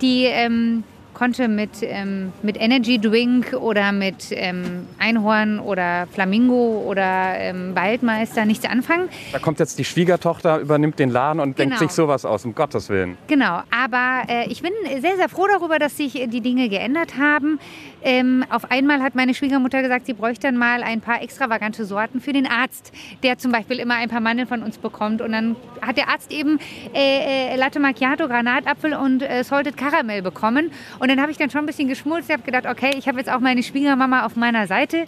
Die 0.00 0.24
ähm, 0.24 0.84
konnte 1.16 1.48
mit, 1.48 1.70
ähm, 1.80 2.32
mit 2.42 2.60
Energy 2.60 2.98
Drink 2.98 3.54
oder 3.54 3.90
mit 3.90 4.26
ähm, 4.30 4.86
Einhorn 4.98 5.58
oder 5.58 6.06
Flamingo 6.12 6.84
oder 6.86 7.38
ähm, 7.38 7.74
Waldmeister 7.74 8.44
nichts 8.44 8.66
anfangen. 8.66 9.08
Da 9.32 9.38
kommt 9.38 9.58
jetzt 9.58 9.78
die 9.78 9.84
Schwiegertochter, 9.84 10.58
übernimmt 10.58 10.98
den 10.98 11.08
Laden 11.08 11.40
und 11.40 11.56
genau. 11.56 11.70
denkt 11.70 11.78
sich 11.78 11.90
sowas 11.92 12.26
aus, 12.26 12.44
um 12.44 12.54
Gottes 12.54 12.90
Willen. 12.90 13.16
Genau, 13.28 13.62
aber 13.70 14.24
äh, 14.28 14.46
ich 14.50 14.60
bin 14.60 14.72
sehr, 15.00 15.16
sehr 15.16 15.30
froh 15.30 15.46
darüber, 15.50 15.78
dass 15.78 15.96
sich 15.96 16.12
die 16.12 16.40
Dinge 16.42 16.68
geändert 16.68 17.16
haben. 17.18 17.58
Ähm, 18.06 18.44
auf 18.50 18.70
einmal 18.70 19.02
hat 19.02 19.16
meine 19.16 19.34
Schwiegermutter 19.34 19.82
gesagt, 19.82 20.06
sie 20.06 20.12
bräuchte 20.12 20.42
dann 20.46 20.56
mal 20.56 20.84
ein 20.84 21.00
paar 21.00 21.20
extravagante 21.22 21.84
Sorten 21.84 22.20
für 22.20 22.32
den 22.32 22.46
Arzt, 22.46 22.92
der 23.24 23.36
zum 23.36 23.50
Beispiel 23.50 23.80
immer 23.80 23.96
ein 23.96 24.08
paar 24.08 24.20
Mandeln 24.20 24.46
von 24.46 24.62
uns 24.62 24.78
bekommt. 24.78 25.20
Und 25.20 25.32
dann 25.32 25.56
hat 25.82 25.96
der 25.96 26.08
Arzt 26.08 26.30
eben 26.30 26.60
äh, 26.94 27.54
äh, 27.54 27.56
Latte 27.56 27.80
Macchiato, 27.80 28.28
Granatapfel 28.28 28.94
und 28.94 29.22
äh, 29.22 29.42
Salted 29.42 29.76
Caramel 29.76 30.22
bekommen. 30.22 30.70
Und 31.00 31.10
dann 31.10 31.20
habe 31.20 31.32
ich 31.32 31.36
dann 31.36 31.50
schon 31.50 31.62
ein 31.62 31.66
bisschen 31.66 31.88
geschmolzen. 31.88 32.30
Ich 32.30 32.32
habe 32.34 32.44
gedacht, 32.44 32.66
okay, 32.66 32.94
ich 32.96 33.08
habe 33.08 33.18
jetzt 33.18 33.28
auch 33.28 33.40
meine 33.40 33.64
Schwiegermama 33.64 34.24
auf 34.24 34.36
meiner 34.36 34.68
Seite. 34.68 35.06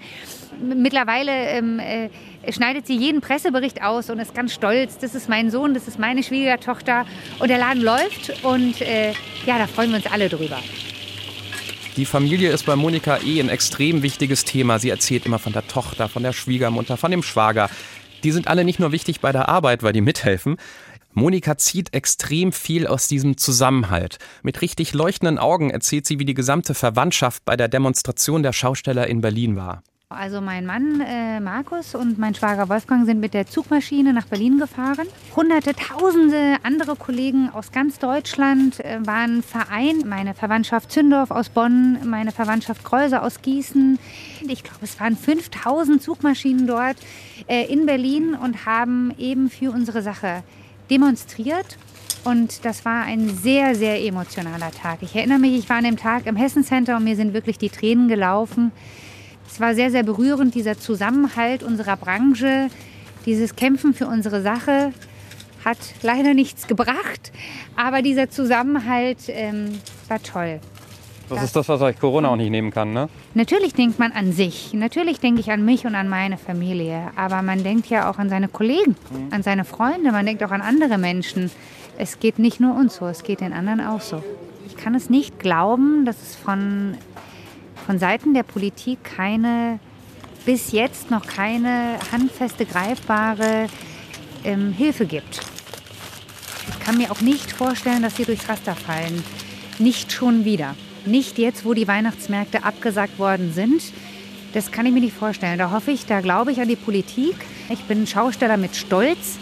Mittlerweile 0.60 1.30
ähm, 1.30 1.78
äh, 1.78 2.08
schneidet 2.50 2.88
sie 2.88 2.96
jeden 2.96 3.20
Pressebericht 3.20 3.80
aus 3.80 4.10
und 4.10 4.18
ist 4.18 4.34
ganz 4.34 4.52
stolz. 4.52 4.98
Das 4.98 5.14
ist 5.14 5.28
mein 5.28 5.52
Sohn, 5.52 5.72
das 5.72 5.86
ist 5.86 6.00
meine 6.00 6.24
Schwiegertochter. 6.24 7.06
Und 7.38 7.48
der 7.48 7.58
Laden 7.58 7.80
läuft 7.80 8.42
und 8.42 8.80
äh, 8.80 9.12
ja, 9.46 9.56
da 9.56 9.68
freuen 9.68 9.90
wir 9.90 9.98
uns 9.98 10.10
alle 10.10 10.28
drüber. 10.28 10.58
Die 11.98 12.06
Familie 12.06 12.52
ist 12.52 12.64
bei 12.64 12.76
Monika 12.76 13.18
eh 13.24 13.40
ein 13.40 13.48
extrem 13.48 14.04
wichtiges 14.04 14.44
Thema. 14.44 14.78
Sie 14.78 14.88
erzählt 14.88 15.26
immer 15.26 15.40
von 15.40 15.52
der 15.52 15.66
Tochter, 15.66 16.08
von 16.08 16.22
der 16.22 16.32
Schwiegermutter, 16.32 16.96
von 16.96 17.10
dem 17.10 17.24
Schwager. 17.24 17.68
Die 18.22 18.30
sind 18.30 18.46
alle 18.46 18.64
nicht 18.64 18.78
nur 18.78 18.92
wichtig 18.92 19.18
bei 19.18 19.32
der 19.32 19.48
Arbeit, 19.48 19.82
weil 19.82 19.92
die 19.92 20.00
mithelfen. 20.00 20.58
Monika 21.12 21.58
zieht 21.58 21.94
extrem 21.94 22.52
viel 22.52 22.86
aus 22.86 23.08
diesem 23.08 23.36
Zusammenhalt. 23.36 24.18
Mit 24.44 24.62
richtig 24.62 24.94
leuchtenden 24.94 25.40
Augen 25.40 25.70
erzählt 25.70 26.06
sie, 26.06 26.20
wie 26.20 26.24
die 26.24 26.34
gesamte 26.34 26.72
Verwandtschaft 26.72 27.44
bei 27.44 27.56
der 27.56 27.66
Demonstration 27.66 28.44
der 28.44 28.52
Schausteller 28.52 29.08
in 29.08 29.20
Berlin 29.20 29.56
war. 29.56 29.82
Also 30.10 30.40
mein 30.40 30.64
Mann 30.64 31.02
äh, 31.02 31.38
Markus 31.38 31.94
und 31.94 32.18
mein 32.18 32.34
Schwager 32.34 32.70
Wolfgang 32.70 33.04
sind 33.04 33.20
mit 33.20 33.34
der 33.34 33.46
Zugmaschine 33.46 34.14
nach 34.14 34.24
Berlin 34.24 34.58
gefahren. 34.58 35.06
Hunderte, 35.36 35.74
tausende 35.74 36.56
andere 36.62 36.96
Kollegen 36.96 37.50
aus 37.50 37.72
ganz 37.72 37.98
Deutschland 37.98 38.80
äh, 38.80 39.00
waren 39.06 39.42
vereint. 39.42 40.06
Meine 40.06 40.32
Verwandtschaft 40.32 40.90
Zündorf 40.90 41.30
aus 41.30 41.50
Bonn, 41.50 41.98
meine 42.08 42.32
Verwandtschaft 42.32 42.84
Kreuser 42.84 43.22
aus 43.22 43.42
Gießen. 43.42 43.98
Ich 44.48 44.64
glaube, 44.64 44.78
es 44.80 44.98
waren 44.98 45.14
5000 45.14 46.02
Zugmaschinen 46.02 46.66
dort 46.66 46.96
äh, 47.46 47.70
in 47.70 47.84
Berlin 47.84 48.32
und 48.32 48.64
haben 48.64 49.12
eben 49.18 49.50
für 49.50 49.72
unsere 49.72 50.00
Sache 50.00 50.42
demonstriert. 50.88 51.76
Und 52.24 52.64
das 52.64 52.86
war 52.86 53.02
ein 53.02 53.28
sehr, 53.28 53.74
sehr 53.74 54.02
emotionaler 54.02 54.70
Tag. 54.70 55.02
Ich 55.02 55.14
erinnere 55.14 55.38
mich, 55.38 55.58
ich 55.58 55.68
war 55.68 55.76
an 55.76 55.84
dem 55.84 55.98
Tag 55.98 56.24
im 56.24 56.36
Hessen 56.36 56.64
Center 56.64 56.96
und 56.96 57.04
mir 57.04 57.14
sind 57.14 57.34
wirklich 57.34 57.58
die 57.58 57.68
Tränen 57.68 58.08
gelaufen. 58.08 58.72
Es 59.50 59.60
war 59.60 59.74
sehr, 59.74 59.90
sehr 59.90 60.02
berührend, 60.02 60.54
dieser 60.54 60.78
Zusammenhalt 60.78 61.62
unserer 61.62 61.96
Branche, 61.96 62.68
dieses 63.26 63.56
Kämpfen 63.56 63.94
für 63.94 64.06
unsere 64.06 64.42
Sache 64.42 64.92
hat 65.64 65.78
leider 66.02 66.34
nichts 66.34 66.66
gebracht, 66.66 67.32
aber 67.76 68.00
dieser 68.02 68.30
Zusammenhalt 68.30 69.18
ähm, 69.28 69.78
war 70.08 70.22
toll. 70.22 70.60
Das, 71.28 71.36
das 71.36 71.44
ist 71.44 71.56
das, 71.56 71.68
was 71.68 71.82
euch 71.82 71.98
Corona 71.98 72.28
auch 72.28 72.36
nicht 72.36 72.48
nehmen 72.48 72.70
kann, 72.70 72.94
ne? 72.94 73.10
Natürlich 73.34 73.74
denkt 73.74 73.98
man 73.98 74.12
an 74.12 74.32
sich. 74.32 74.72
Natürlich 74.72 75.20
denke 75.20 75.40
ich 75.40 75.50
an 75.50 75.62
mich 75.62 75.84
und 75.84 75.94
an 75.94 76.08
meine 76.08 76.38
Familie. 76.38 77.10
Aber 77.16 77.42
man 77.42 77.62
denkt 77.62 77.88
ja 77.88 78.10
auch 78.10 78.18
an 78.18 78.30
seine 78.30 78.48
Kollegen, 78.48 78.96
mhm. 79.10 79.28
an 79.30 79.42
seine 79.42 79.66
Freunde. 79.66 80.10
Man 80.10 80.24
denkt 80.24 80.42
auch 80.42 80.52
an 80.52 80.62
andere 80.62 80.96
Menschen. 80.96 81.50
Es 81.98 82.18
geht 82.18 82.38
nicht 82.38 82.60
nur 82.60 82.74
uns 82.74 82.96
so, 82.96 83.06
es 83.06 83.24
geht 83.24 83.42
den 83.42 83.52
anderen 83.52 83.82
auch 83.82 84.00
so. 84.00 84.22
Ich 84.66 84.76
kann 84.78 84.94
es 84.94 85.10
nicht 85.10 85.38
glauben, 85.38 86.06
dass 86.06 86.16
es 86.22 86.34
von 86.34 86.96
von 87.88 87.98
Seiten 87.98 88.34
der 88.34 88.42
Politik 88.42 89.02
keine, 89.02 89.78
bis 90.44 90.72
jetzt 90.72 91.10
noch 91.10 91.26
keine 91.26 91.96
handfeste, 92.12 92.66
greifbare 92.66 93.66
ähm, 94.44 94.74
Hilfe 94.74 95.06
gibt. 95.06 95.40
Ich 96.68 96.80
kann 96.80 96.98
mir 96.98 97.10
auch 97.10 97.22
nicht 97.22 97.50
vorstellen, 97.50 98.02
dass 98.02 98.16
sie 98.16 98.26
durchs 98.26 98.46
Raster 98.46 98.76
fallen. 98.76 99.24
Nicht 99.78 100.12
schon 100.12 100.44
wieder. 100.44 100.74
Nicht 101.06 101.38
jetzt, 101.38 101.64
wo 101.64 101.72
die 101.72 101.88
Weihnachtsmärkte 101.88 102.62
abgesagt 102.62 103.18
worden 103.18 103.54
sind. 103.54 103.80
Das 104.52 104.70
kann 104.70 104.84
ich 104.84 104.92
mir 104.92 105.00
nicht 105.00 105.16
vorstellen. 105.16 105.56
Da 105.56 105.70
hoffe 105.70 105.90
ich, 105.90 106.04
da 106.04 106.20
glaube 106.20 106.52
ich 106.52 106.60
an 106.60 106.68
die 106.68 106.76
Politik. 106.76 107.36
Ich 107.70 107.84
bin 107.84 108.06
Schausteller 108.06 108.58
mit 108.58 108.76
Stolz. 108.76 109.38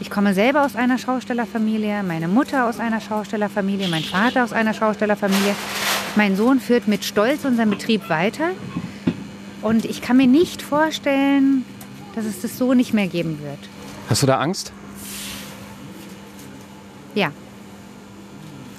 Ich 0.00 0.08
komme 0.08 0.32
selber 0.32 0.64
aus 0.64 0.76
einer 0.76 0.96
Schaustellerfamilie, 0.96 2.02
meine 2.02 2.26
Mutter 2.26 2.70
aus 2.70 2.80
einer 2.80 3.02
Schaustellerfamilie, 3.02 3.88
mein 3.88 4.02
Vater 4.02 4.44
aus 4.44 4.54
einer 4.54 4.72
Schaustellerfamilie. 4.72 5.54
Mein 6.16 6.34
Sohn 6.34 6.60
führt 6.60 6.88
mit 6.88 7.04
Stolz 7.04 7.44
unseren 7.44 7.68
Betrieb 7.68 8.08
weiter. 8.08 8.52
Und 9.60 9.84
ich 9.84 10.00
kann 10.00 10.16
mir 10.16 10.26
nicht 10.26 10.62
vorstellen, 10.62 11.66
dass 12.14 12.24
es 12.24 12.40
das 12.40 12.56
so 12.56 12.72
nicht 12.72 12.94
mehr 12.94 13.06
geben 13.06 13.38
wird. 13.42 13.58
Hast 14.08 14.22
du 14.22 14.26
da 14.26 14.38
Angst? 14.38 14.72
Ja. 17.14 17.32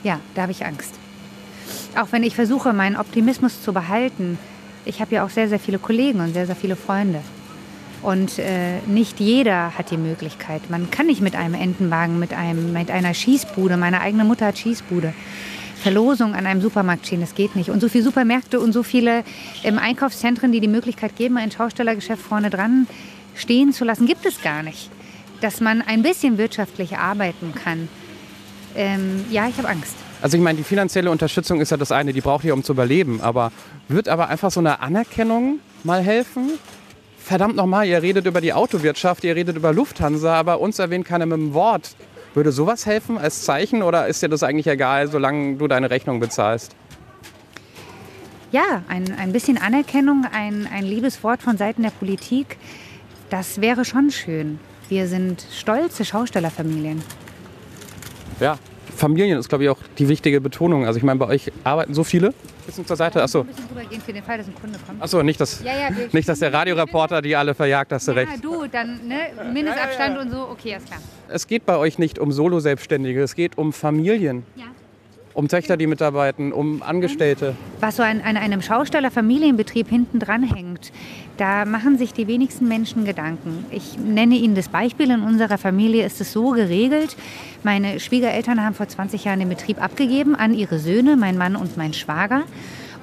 Ja, 0.03 0.19
da 0.33 0.43
habe 0.43 0.51
ich 0.51 0.65
Angst. 0.65 0.95
Auch 1.95 2.07
wenn 2.11 2.23
ich 2.23 2.35
versuche, 2.35 2.73
meinen 2.73 2.95
Optimismus 2.95 3.61
zu 3.61 3.71
behalten. 3.71 4.39
Ich 4.85 4.99
habe 4.99 5.13
ja 5.13 5.23
auch 5.23 5.29
sehr, 5.29 5.47
sehr 5.47 5.59
viele 5.59 5.77
Kollegen 5.77 6.21
und 6.21 6.33
sehr, 6.33 6.47
sehr 6.47 6.55
viele 6.55 6.75
Freunde. 6.75 7.21
Und 8.01 8.39
äh, 8.39 8.79
nicht 8.87 9.19
jeder 9.19 9.77
hat 9.77 9.91
die 9.91 9.97
Möglichkeit. 9.97 10.69
Man 10.69 10.89
kann 10.89 11.05
nicht 11.07 11.21
mit 11.21 11.35
einem 11.35 11.55
Entenwagen, 11.55 12.17
mit, 12.17 12.33
einem, 12.33 12.73
mit 12.73 12.89
einer 12.89 13.13
Schießbude, 13.13 13.77
meine 13.77 14.01
eigene 14.01 14.23
Mutter 14.23 14.47
hat 14.47 14.57
Schießbude, 14.57 15.13
Verlosung 15.87 16.35
an 16.35 16.45
einem 16.45 16.59
Supermarkt 16.59 17.07
stehen. 17.07 17.21
Das 17.21 17.33
geht 17.33 17.55
nicht. 17.55 17.69
Und 17.69 17.79
so 17.79 17.87
viele 17.87 18.03
Supermärkte 18.03 18.59
und 18.59 18.73
so 18.73 18.83
viele 18.83 19.23
ähm, 19.63 19.79
Einkaufszentren, 19.79 20.51
die 20.51 20.59
die 20.59 20.67
Möglichkeit 20.67 21.15
geben, 21.15 21.37
ein 21.37 21.49
Schaustellergeschäft 21.49 22.21
vorne 22.21 22.49
dran 22.49 22.87
stehen 23.35 23.71
zu 23.71 23.85
lassen, 23.85 24.05
gibt 24.05 24.25
es 24.25 24.41
gar 24.41 24.63
nicht. 24.63 24.89
Dass 25.39 25.61
man 25.61 25.81
ein 25.81 26.03
bisschen 26.03 26.37
wirtschaftlich 26.37 26.97
arbeiten 26.97 27.53
kann. 27.55 27.87
Ähm, 28.75 29.23
ja, 29.31 29.47
ich 29.47 29.57
habe 29.57 29.69
Angst. 29.69 29.95
Also 30.21 30.35
ich 30.35 30.43
meine, 30.43 30.57
die 30.57 30.65
finanzielle 30.65 31.09
Unterstützung 31.09 31.61
ist 31.61 31.71
ja 31.71 31.77
das 31.77 31.93
eine, 31.93 32.11
die 32.11 32.19
braucht 32.19 32.43
ihr, 32.43 32.53
um 32.53 32.65
zu 32.65 32.73
überleben. 32.73 33.21
Aber 33.21 33.53
wird 33.87 34.09
aber 34.09 34.27
einfach 34.27 34.51
so 34.51 34.59
eine 34.59 34.81
Anerkennung 34.81 35.59
mal 35.85 36.01
helfen? 36.01 36.49
Verdammt 37.17 37.55
nochmal, 37.55 37.87
ihr 37.87 38.01
redet 38.01 38.25
über 38.25 38.41
die 38.41 38.51
Autowirtschaft, 38.51 39.23
ihr 39.23 39.37
redet 39.37 39.55
über 39.55 39.71
Lufthansa, 39.71 40.35
aber 40.35 40.59
uns 40.59 40.79
erwähnt 40.79 41.05
keiner 41.05 41.25
mit 41.25 41.37
dem 41.37 41.53
Wort. 41.53 41.95
Würde 42.37 42.51
sowas 42.51 42.85
helfen 42.85 43.17
als 43.17 43.41
Zeichen 43.41 43.81
oder 43.81 44.05
ist 44.05 44.21
dir 44.21 44.29
das 44.29 44.43
eigentlich 44.43 44.67
egal, 44.67 45.07
solange 45.07 45.55
du 45.55 45.67
deine 45.67 45.89
Rechnung 45.89 46.19
bezahlst? 46.19 46.75
Ja, 48.51 48.83
ein, 48.87 49.11
ein 49.17 49.31
bisschen 49.31 49.57
Anerkennung, 49.57 50.23
ein, 50.31 50.67
ein 50.71 50.83
liebes 50.83 51.23
Wort 51.23 51.41
von 51.41 51.57
Seiten 51.57 51.81
der 51.81 51.89
Politik, 51.89 52.57
das 53.31 53.59
wäre 53.59 53.85
schon 53.85 54.11
schön. 54.11 54.59
Wir 54.87 55.07
sind 55.07 55.47
stolze 55.51 56.05
Schaustellerfamilien. 56.05 57.01
Ja, 58.39 58.59
Familien 58.97 59.37
ist, 59.37 59.49
glaube 59.49 59.63
ich, 59.63 59.69
auch 59.69 59.77
die 59.97 60.09
wichtige 60.09 60.41
Betonung. 60.41 60.85
Also 60.85 60.97
ich 60.97 61.03
meine, 61.03 61.19
bei 61.19 61.27
euch 61.27 61.51
arbeiten 61.63 61.93
so 61.93 62.03
viele. 62.03 62.33
Bisschen 62.65 62.85
zur 62.85 62.97
Seite. 62.97 63.23
Achso. 63.23 63.41
Ein 63.41 63.47
bisschen 63.47 63.65
rübergehen 63.69 64.01
für 64.01 64.13
den 64.13 64.23
Fall, 64.23 64.37
dass 64.37 64.47
ein 64.47 64.55
Kunde 64.55 64.77
kommt. 64.85 65.01
Achso, 65.01 65.23
nicht, 65.23 65.39
dass, 65.39 65.63
ja, 65.63 65.71
ja, 65.73 65.89
nicht, 66.11 66.27
dass 66.27 66.39
der 66.39 66.51
Radioreporter 66.51 67.21
die 67.21 67.35
alle 67.35 67.53
verjagt, 67.53 67.93
hast 67.93 68.07
du 68.07 68.11
ja, 68.11 68.17
recht. 68.17 68.31
Ja, 68.33 68.41
du, 68.41 68.67
dann 68.67 69.07
ne, 69.07 69.31
Mindestabstand 69.53 70.17
und 70.17 70.31
so, 70.31 70.49
okay, 70.49 70.75
ist 70.75 70.87
klar. 70.87 70.99
Es 71.29 71.47
geht 71.47 71.65
bei 71.65 71.77
euch 71.77 71.97
nicht 71.97 72.19
um 72.19 72.31
Solo-Selbstständige, 72.31 73.21
es 73.21 73.35
geht 73.35 73.57
um 73.57 73.71
Familien. 73.71 74.43
Ja 74.55 74.65
um 75.37 75.47
Töchter, 75.47 75.77
die 75.77 75.85
mitarbeiten, 75.85 76.51
um 76.51 76.81
Angestellte. 76.81 77.55
Was 77.79 77.97
so 77.97 78.03
an, 78.03 78.21
an 78.21 78.37
einem 78.37 78.63
Schaustellerfamilienbetrieb 78.63 79.87
hinten 79.87 80.17
dran 80.17 80.41
hängt, 80.41 80.91
da 81.37 81.63
machen 81.65 81.99
sich 81.99 82.11
die 82.11 82.25
wenigsten 82.25 82.67
Menschen 82.67 83.05
Gedanken. 83.05 83.63
Ich 83.69 83.99
nenne 83.99 84.33
Ihnen 84.33 84.55
das 84.55 84.67
Beispiel. 84.67 85.11
In 85.11 85.21
unserer 85.21 85.59
Familie 85.59 86.07
ist 86.07 86.19
es 86.21 86.31
so 86.33 86.49
geregelt. 86.49 87.15
Meine 87.61 87.99
Schwiegereltern 87.99 88.65
haben 88.65 88.73
vor 88.73 88.87
20 88.87 89.25
Jahren 89.25 89.37
den 89.37 89.49
Betrieb 89.49 89.79
abgegeben 89.79 90.35
an 90.35 90.55
ihre 90.55 90.79
Söhne, 90.79 91.15
mein 91.15 91.37
Mann 91.37 91.55
und 91.55 91.77
mein 91.77 91.93
Schwager. 91.93 92.41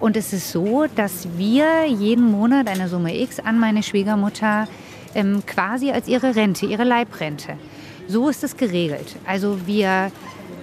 Und 0.00 0.16
es 0.16 0.32
ist 0.32 0.50
so, 0.50 0.86
dass 0.96 1.28
wir 1.36 1.86
jeden 1.86 2.32
Monat 2.32 2.66
eine 2.66 2.88
Summe 2.88 3.16
X 3.16 3.38
an 3.38 3.60
meine 3.60 3.84
Schwiegermutter 3.84 4.66
ähm, 5.14 5.44
quasi 5.46 5.92
als 5.92 6.08
ihre 6.08 6.34
Rente, 6.34 6.66
ihre 6.66 6.82
Leibrente. 6.82 7.52
So 8.08 8.28
ist 8.28 8.42
es 8.42 8.56
geregelt. 8.56 9.14
Also 9.24 9.68
wir 9.68 10.10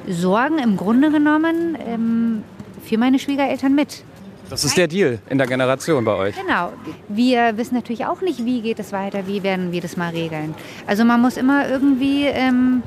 sorgen 0.07 0.59
im 0.59 0.77
Grunde 0.77 1.11
genommen 1.11 1.77
ähm, 1.85 2.43
für 2.83 2.97
meine 2.97 3.19
Schwiegereltern 3.19 3.75
mit. 3.75 4.03
Das 4.49 4.65
ist 4.65 4.75
der 4.75 4.89
Deal 4.89 5.19
in 5.29 5.37
der 5.37 5.47
Generation 5.47 6.03
bei 6.03 6.13
euch. 6.13 6.35
Genau. 6.35 6.73
Wir 7.07 7.55
wissen 7.55 7.73
natürlich 7.73 8.05
auch 8.05 8.19
nicht, 8.19 8.43
wie 8.43 8.61
geht 8.61 8.79
es 8.79 8.91
weiter, 8.91 9.25
wie 9.25 9.43
werden 9.43 9.71
wir 9.71 9.79
das 9.79 9.95
mal 9.95 10.09
regeln. 10.09 10.53
Also 10.85 11.05
man 11.05 11.21
muss 11.21 11.37
immer 11.37 11.69
irgendwie 11.69 12.25
ähm, 12.25 12.83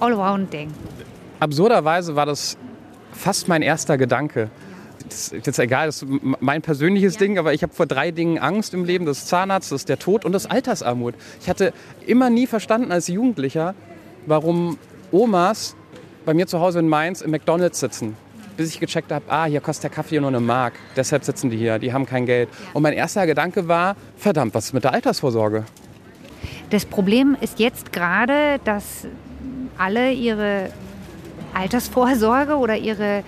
all-around 0.00 0.50
denken. 0.54 0.74
Absurderweise 1.38 2.16
war 2.16 2.24
das 2.24 2.56
fast 3.12 3.46
mein 3.46 3.60
erster 3.60 3.98
Gedanke. 3.98 4.50
Das 5.06 5.32
ist 5.32 5.46
jetzt 5.46 5.58
egal, 5.58 5.86
das 5.86 6.02
ist 6.02 6.08
mein 6.40 6.62
persönliches 6.62 7.14
ja. 7.14 7.20
Ding, 7.20 7.38
aber 7.38 7.52
ich 7.52 7.62
habe 7.62 7.74
vor 7.74 7.84
drei 7.84 8.10
Dingen 8.10 8.38
Angst 8.38 8.72
im 8.72 8.86
Leben. 8.86 9.04
Das 9.04 9.18
ist 9.18 9.28
Zahnarzt, 9.28 9.70
das 9.72 9.82
ist 9.82 9.88
der 9.90 9.98
Tod 9.98 10.24
und 10.24 10.32
das 10.32 10.46
Altersarmut. 10.46 11.14
Ich 11.42 11.50
hatte 11.50 11.74
immer 12.06 12.30
nie 12.30 12.46
verstanden 12.46 12.90
als 12.90 13.08
Jugendlicher, 13.08 13.74
warum 14.24 14.78
Omas 15.12 15.76
bei 16.26 16.34
mir 16.34 16.46
zu 16.46 16.60
Hause 16.60 16.80
in 16.80 16.88
Mainz 16.88 17.22
im 17.22 17.30
McDonalds 17.30 17.80
sitzen. 17.80 18.16
bis 18.56 18.70
ich 18.70 18.80
gecheckt 18.80 19.12
habe, 19.12 19.24
ah, 19.28 19.44
hier 19.44 19.60
kostet 19.60 19.84
der 19.84 19.90
Kaffee 19.90 20.18
nur 20.18 20.28
eine 20.28 20.40
Mark. 20.40 20.72
Deshalb 20.96 21.24
sitzen 21.24 21.50
die 21.50 21.58
hier, 21.58 21.78
die 21.78 21.92
haben 21.92 22.06
kein 22.06 22.24
Geld. 22.24 22.48
Und 22.72 22.82
mein 22.82 22.94
erster 22.94 23.26
Gedanke 23.26 23.68
war, 23.68 23.96
verdammt, 24.16 24.54
was 24.54 24.66
ist 24.66 24.72
mit 24.72 24.82
der 24.82 24.94
Altersvorsorge? 24.94 25.64
Das 26.70 26.86
Problem 26.86 27.36
ist 27.42 27.58
jetzt 27.58 27.92
gerade, 27.92 28.58
dass 28.64 29.06
alle 29.76 30.10
ihre 30.10 30.70
Altersvorsorge 31.52 32.56
oder 32.56 32.76
ihre, 32.76 33.24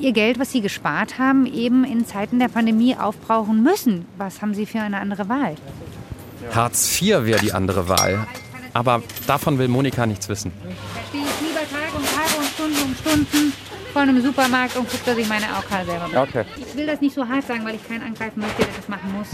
ihr 0.00 0.12
Geld, 0.12 0.38
was 0.38 0.52
sie 0.52 0.62
gespart 0.62 1.18
haben, 1.18 1.44
eben 1.44 1.84
in 1.84 2.06
Zeiten 2.06 2.38
der 2.38 2.48
Pandemie 2.48 2.96
aufbrauchen 2.96 3.62
müssen. 3.62 4.06
Was 4.16 4.40
haben 4.40 4.54
sie 4.54 4.64
für 4.64 4.80
eine 4.80 5.00
andere 5.00 5.28
Wahl? 5.28 5.56
Hartz 6.54 7.00
IV 7.00 7.26
wäre 7.26 7.40
die 7.40 7.52
andere 7.52 7.90
Wahl. 7.90 8.26
Aber 8.72 9.02
davon 9.26 9.58
will 9.58 9.68
Monika 9.68 10.06
nichts 10.06 10.30
wissen. 10.30 10.50
Da 11.12 11.31
Stunden 12.94 13.20
und 13.20 13.28
Stunden 13.28 13.52
vor 13.92 14.02
einem 14.02 14.20
Supermarkt 14.20 14.76
und 14.76 14.88
gucke, 14.88 15.04
dass 15.04 15.18
ich 15.18 15.28
meine 15.28 15.46
AOK 15.48 15.86
selber 15.86 16.08
mache. 16.08 16.20
Okay. 16.20 16.44
Ich 16.56 16.76
will 16.76 16.86
das 16.86 17.00
nicht 17.00 17.14
so 17.14 17.28
hart 17.28 17.46
sagen, 17.46 17.64
weil 17.64 17.74
ich 17.74 17.86
keinen 17.86 18.02
angreifen 18.02 18.40
möchte, 18.40 18.62
der 18.62 18.74
das 18.74 18.88
machen 18.88 19.12
muss. 19.16 19.28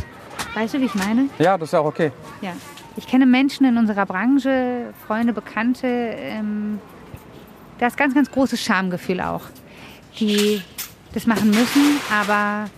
Weißt 0.55 0.75
du, 0.75 0.81
wie 0.81 0.87
ich 0.87 0.95
meine? 0.95 1.29
Ja, 1.39 1.57
das 1.57 1.71
ist 1.71 1.75
auch 1.75 1.85
okay. 1.85 2.11
Ja. 2.41 2.53
Ich 2.97 3.07
kenne 3.07 3.27
Menschen 3.27 3.65
in 3.65 3.77
unserer 3.77 4.07
Branche, 4.07 4.93
Freunde, 5.07 5.33
Bekannte, 5.33 5.87
ähm, 5.87 6.81
da 7.79 7.87
ist 7.87 7.97
ganz, 7.97 8.15
ganz 8.15 8.31
großes 8.31 8.61
Schamgefühl 8.61 9.21
auch, 9.21 9.43
die 10.19 10.61
das 11.15 11.27
machen 11.27 11.51
müssen, 11.51 12.01
aber 12.13 12.69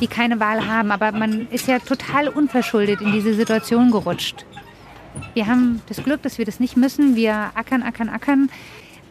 die 0.00 0.06
keine 0.06 0.38
Wahl 0.38 0.66
haben. 0.66 0.92
Aber 0.92 1.10
man 1.12 1.48
ist 1.50 1.66
ja 1.66 1.80
total 1.80 2.28
unverschuldet 2.28 3.00
in 3.00 3.12
diese 3.12 3.34
Situation 3.34 3.90
gerutscht. 3.90 4.46
Wir 5.34 5.46
haben 5.46 5.82
das 5.88 6.02
Glück, 6.02 6.22
dass 6.22 6.38
wir 6.38 6.44
das 6.44 6.60
nicht 6.60 6.76
müssen. 6.76 7.16
Wir 7.16 7.50
ackern, 7.54 7.82
ackern, 7.82 8.08
ackern. 8.08 8.48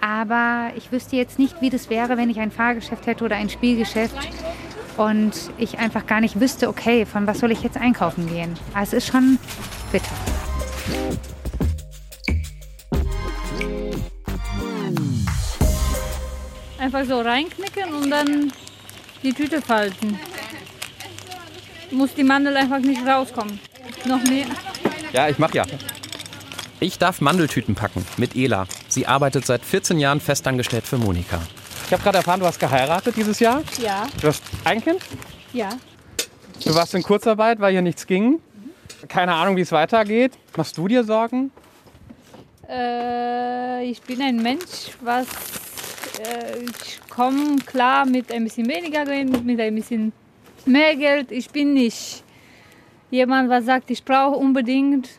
Aber 0.01 0.71
ich 0.75 0.91
wüsste 0.91 1.15
jetzt 1.15 1.37
nicht, 1.37 1.61
wie 1.61 1.69
das 1.69 1.91
wäre, 1.91 2.17
wenn 2.17 2.29
ich 2.31 2.39
ein 2.39 2.49
Fahrgeschäft 2.49 3.05
hätte 3.05 3.23
oder 3.23 3.35
ein 3.35 3.49
Spielgeschäft 3.49 4.15
und 4.97 5.31
ich 5.59 5.77
einfach 5.77 6.07
gar 6.07 6.21
nicht 6.21 6.39
wüsste, 6.39 6.67
okay, 6.67 7.05
von 7.05 7.27
was 7.27 7.39
soll 7.39 7.51
ich 7.51 7.61
jetzt 7.61 7.77
einkaufen 7.77 8.27
gehen. 8.27 8.57
Also 8.73 8.97
es 8.97 9.05
ist 9.05 9.11
schon 9.11 9.37
bitter. 9.91 10.09
Einfach 16.79 17.05
so 17.05 17.21
reinknicken 17.21 17.93
und 17.93 18.09
dann 18.09 18.51
die 19.21 19.33
Tüte 19.33 19.61
falten. 19.61 20.19
Muss 21.91 22.15
die 22.15 22.23
Mandel 22.23 22.57
einfach 22.57 22.79
nicht 22.79 23.05
rauskommen. 23.05 23.59
Noch 24.05 24.23
mehr. 24.23 24.47
Ja, 25.13 25.29
ich 25.29 25.37
mach 25.37 25.53
ja. 25.53 25.63
Ich 26.79 26.97
darf 26.97 27.21
Mandeltüten 27.21 27.75
packen 27.75 28.03
mit 28.17 28.35
Ela. 28.35 28.65
Sie 28.91 29.07
arbeitet 29.07 29.45
seit 29.45 29.63
14 29.63 29.99
Jahren 29.99 30.19
festangestellt 30.19 30.85
für 30.85 30.97
Monika. 30.97 31.39
Ich 31.87 31.93
habe 31.93 32.03
gerade 32.03 32.17
erfahren, 32.17 32.41
du 32.41 32.45
hast 32.45 32.59
geheiratet 32.59 33.15
dieses 33.15 33.39
Jahr. 33.39 33.63
Ja, 33.81 34.05
Du 34.19 34.27
hast 34.27 34.43
ein 34.65 34.83
Kind. 34.83 34.99
ja. 35.53 35.69
Du 36.65 36.75
warst 36.75 36.93
in 36.93 37.01
Kurzarbeit, 37.01 37.59
weil 37.61 37.71
hier 37.71 37.81
nichts 37.81 38.05
ging. 38.05 38.39
Keine 39.07 39.33
Ahnung, 39.33 39.55
wie 39.55 39.61
es 39.61 39.71
weitergeht. 39.71 40.33
Machst 40.57 40.77
du 40.77 40.87
dir 40.89 41.03
Sorgen? 41.05 41.51
Äh, 42.69 43.85
ich 43.85 44.01
bin 44.01 44.21
ein 44.21 44.35
Mensch, 44.43 44.91
was 45.01 45.25
äh, 46.19 46.59
ich 46.65 46.99
komme 47.09 47.55
klar 47.65 48.05
mit 48.05 48.29
ein 48.31 48.43
bisschen 48.43 48.67
weniger 48.67 49.05
Geld, 49.05 49.43
mit 49.45 49.59
ein 49.59 49.75
bisschen 49.75 50.11
mehr 50.65 50.95
Geld. 50.97 51.31
Ich 51.31 51.49
bin 51.49 51.73
nicht 51.73 52.23
jemand, 53.09 53.49
was 53.49 53.65
sagt, 53.65 53.89
ich 53.89 54.03
brauche 54.03 54.35
unbedingt 54.35 55.09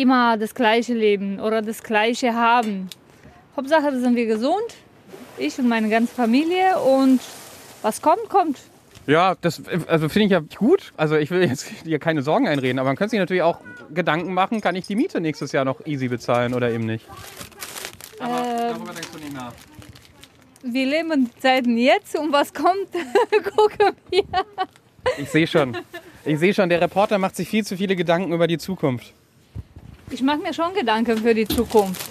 immer 0.00 0.36
das 0.36 0.54
gleiche 0.54 0.94
Leben 0.94 1.40
oder 1.40 1.62
das 1.62 1.82
gleiche 1.82 2.34
haben. 2.34 2.88
Hauptsache, 3.56 3.90
da 3.90 3.98
sind 3.98 4.16
wir 4.16 4.26
gesund, 4.26 4.74
ich 5.38 5.58
und 5.58 5.68
meine 5.68 5.88
ganze 5.88 6.14
Familie 6.14 6.78
und 6.78 7.20
was 7.82 8.02
kommt, 8.02 8.28
kommt. 8.28 8.58
Ja, 9.06 9.36
das 9.40 9.62
also 9.86 10.08
finde 10.08 10.26
ich 10.26 10.32
ja 10.32 10.40
gut. 10.40 10.92
Also 10.96 11.16
ich 11.16 11.30
will 11.30 11.42
jetzt 11.48 11.66
hier 11.84 11.98
keine 11.98 12.22
Sorgen 12.22 12.48
einreden, 12.48 12.78
aber 12.78 12.90
man 12.90 12.96
könnte 12.96 13.10
sich 13.10 13.20
natürlich 13.20 13.42
auch 13.42 13.60
Gedanken 13.94 14.34
machen, 14.34 14.60
kann 14.60 14.74
ich 14.74 14.86
die 14.86 14.96
Miete 14.96 15.20
nächstes 15.20 15.52
Jahr 15.52 15.64
noch 15.64 15.86
easy 15.86 16.08
bezahlen 16.08 16.54
oder 16.54 16.70
eben 16.70 16.86
nicht. 16.86 17.06
Aber 18.18 18.42
darüber 18.42 18.92
denkst 18.92 19.08
du 19.12 19.18
nicht 19.18 19.34
nach. 19.34 19.52
Wir 20.62 20.86
leben 20.86 21.26
die 21.26 21.40
Zeiten 21.40 21.76
jetzt 21.76 22.18
und 22.18 22.32
was 22.32 22.52
kommt, 22.52 22.88
gucken 23.56 23.94
wir. 24.10 24.24
Ich 25.18 25.30
sehe 25.30 25.46
schon. 25.46 25.76
Ich 26.24 26.40
sehe 26.40 26.52
schon, 26.52 26.68
der 26.68 26.80
Reporter 26.80 27.18
macht 27.18 27.36
sich 27.36 27.48
viel 27.48 27.64
zu 27.64 27.76
viele 27.76 27.94
Gedanken 27.94 28.32
über 28.32 28.48
die 28.48 28.58
Zukunft. 28.58 29.14
Ich 30.10 30.22
mache 30.22 30.38
mir 30.38 30.54
schon 30.54 30.72
Gedanken 30.72 31.18
für 31.18 31.34
die 31.34 31.48
Zukunft. 31.48 32.08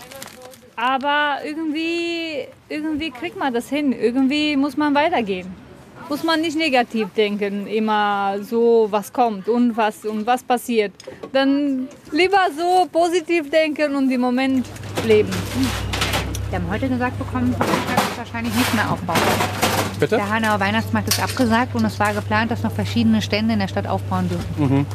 Aber 0.75 1.38
irgendwie, 1.45 2.45
irgendwie 2.67 3.10
kriegt 3.10 3.38
man 3.39 3.53
das 3.53 3.69
hin. 3.69 3.93
Irgendwie 3.93 4.58
muss 4.58 4.75
man 4.75 4.93
weitergehen. 4.93 5.47
Muss 6.10 6.21
man 6.23 6.41
nicht 6.41 6.58
negativ 6.58 7.08
denken, 7.15 7.65
immer 7.67 8.36
so, 8.41 8.88
was 8.91 9.12
kommt 9.12 9.47
und 9.47 9.75
was 9.77 10.05
und 10.05 10.27
was 10.27 10.43
passiert. 10.43 10.91
Dann 11.31 11.88
lieber 12.12 12.47
so 12.55 12.88
positiv 12.91 13.49
denken 13.49 13.95
und 13.95 14.12
im 14.12 14.21
Moment 14.21 14.67
leben. 15.08 15.31
Wir 16.49 16.60
haben 16.60 16.69
heute 16.69 16.89
gesagt 16.89 17.17
bekommen, 17.17 17.55
dass 17.58 17.67
es 17.67 18.17
wahrscheinlich 18.17 18.53
nicht 18.53 18.73
mehr 18.75 18.91
aufbauen. 18.91 19.17
Bitte? 19.99 20.17
Der 20.17 20.29
Hanauer 20.29 20.60
Weihnachtsmarkt 20.60 21.08
ist 21.08 21.23
abgesagt 21.23 21.73
und 21.73 21.86
es 21.86 21.97
war 21.97 22.13
geplant, 22.13 22.51
dass 22.51 22.62
noch 22.62 22.73
verschiedene 22.73 23.21
Stände 23.21 23.53
in 23.53 23.60
der 23.60 23.69
Stadt 23.69 23.88
aufbauen 23.88 24.29
dürfen. 24.29 24.45
Mhm. 24.58 24.86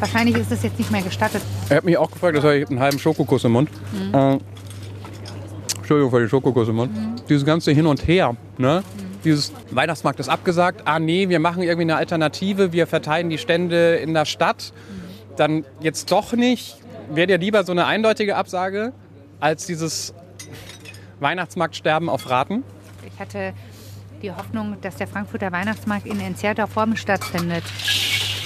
Wahrscheinlich 0.00 0.36
ist 0.36 0.50
das 0.50 0.62
jetzt 0.62 0.78
nicht 0.78 0.90
mehr 0.90 1.02
gestattet. 1.02 1.42
Er 1.68 1.76
hat 1.76 1.84
mich 1.84 1.96
auch 1.96 2.10
gefragt, 2.10 2.36
das 2.36 2.42
habe 2.42 2.56
ich 2.56 2.68
einen 2.68 2.80
halben 2.80 2.98
Schokokuss 2.98 3.44
im 3.44 3.52
Mund. 3.52 3.70
Äh, 4.12 4.38
Entschuldigung 5.76 6.10
für 6.10 6.20
den 6.20 6.28
Schokokuss 6.28 6.68
im 6.68 6.76
Mund. 6.76 6.90
Dieses 7.28 7.44
ganze 7.44 7.72
Hin 7.72 7.86
und 7.86 8.06
Her, 8.06 8.36
ne? 8.58 8.82
Dieses 9.24 9.52
Weihnachtsmarkt 9.70 10.18
ist 10.18 10.28
abgesagt. 10.28 10.82
Ah 10.86 10.98
nee, 10.98 11.28
wir 11.28 11.40
machen 11.40 11.62
irgendwie 11.62 11.82
eine 11.82 11.96
Alternative. 11.96 12.72
Wir 12.72 12.86
verteilen 12.86 13.28
die 13.28 13.38
Stände 13.38 13.96
in 13.96 14.14
der 14.14 14.24
Stadt. 14.24 14.72
Dann 15.36 15.64
jetzt 15.80 16.10
doch 16.10 16.32
nicht. 16.32 16.78
Wäre 17.12 17.26
dir 17.26 17.38
lieber 17.38 17.64
so 17.64 17.72
eine 17.72 17.86
eindeutige 17.86 18.36
Absage 18.36 18.92
als 19.40 19.66
dieses 19.66 20.14
Weihnachtsmarktsterben 21.18 22.08
auf 22.08 22.30
Raten? 22.30 22.62
Ich 23.06 23.20
hatte 23.20 23.52
die 24.22 24.30
Hoffnung, 24.30 24.76
dass 24.80 24.96
der 24.96 25.06
Frankfurter 25.06 25.52
Weihnachtsmarkt 25.52 26.06
in 26.06 26.20
entzerrter 26.20 26.66
Form 26.66 26.96
stattfindet. 26.96 27.64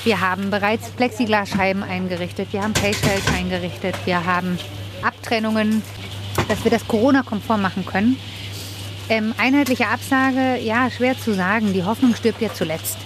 Wir 0.04 0.20
haben 0.20 0.50
bereits 0.50 0.90
Plexiglasscheiben 0.90 1.82
eingerichtet, 1.82 2.52
wir 2.52 2.62
haben 2.62 2.74
Payshells 2.74 3.26
eingerichtet, 3.34 3.94
wir 4.04 4.24
haben 4.24 4.58
Abtrennungen, 5.02 5.82
dass 6.48 6.62
wir 6.62 6.70
das 6.70 6.86
Corona-konform 6.86 7.62
machen 7.62 7.86
können. 7.86 8.18
Ähm, 9.08 9.34
einheitliche 9.38 9.88
Absage, 9.88 10.58
ja, 10.60 10.90
schwer 10.90 11.18
zu 11.18 11.34
sagen. 11.34 11.72
Die 11.72 11.84
Hoffnung 11.84 12.14
stirbt 12.14 12.40
ja 12.42 12.52
zuletzt. 12.52 12.96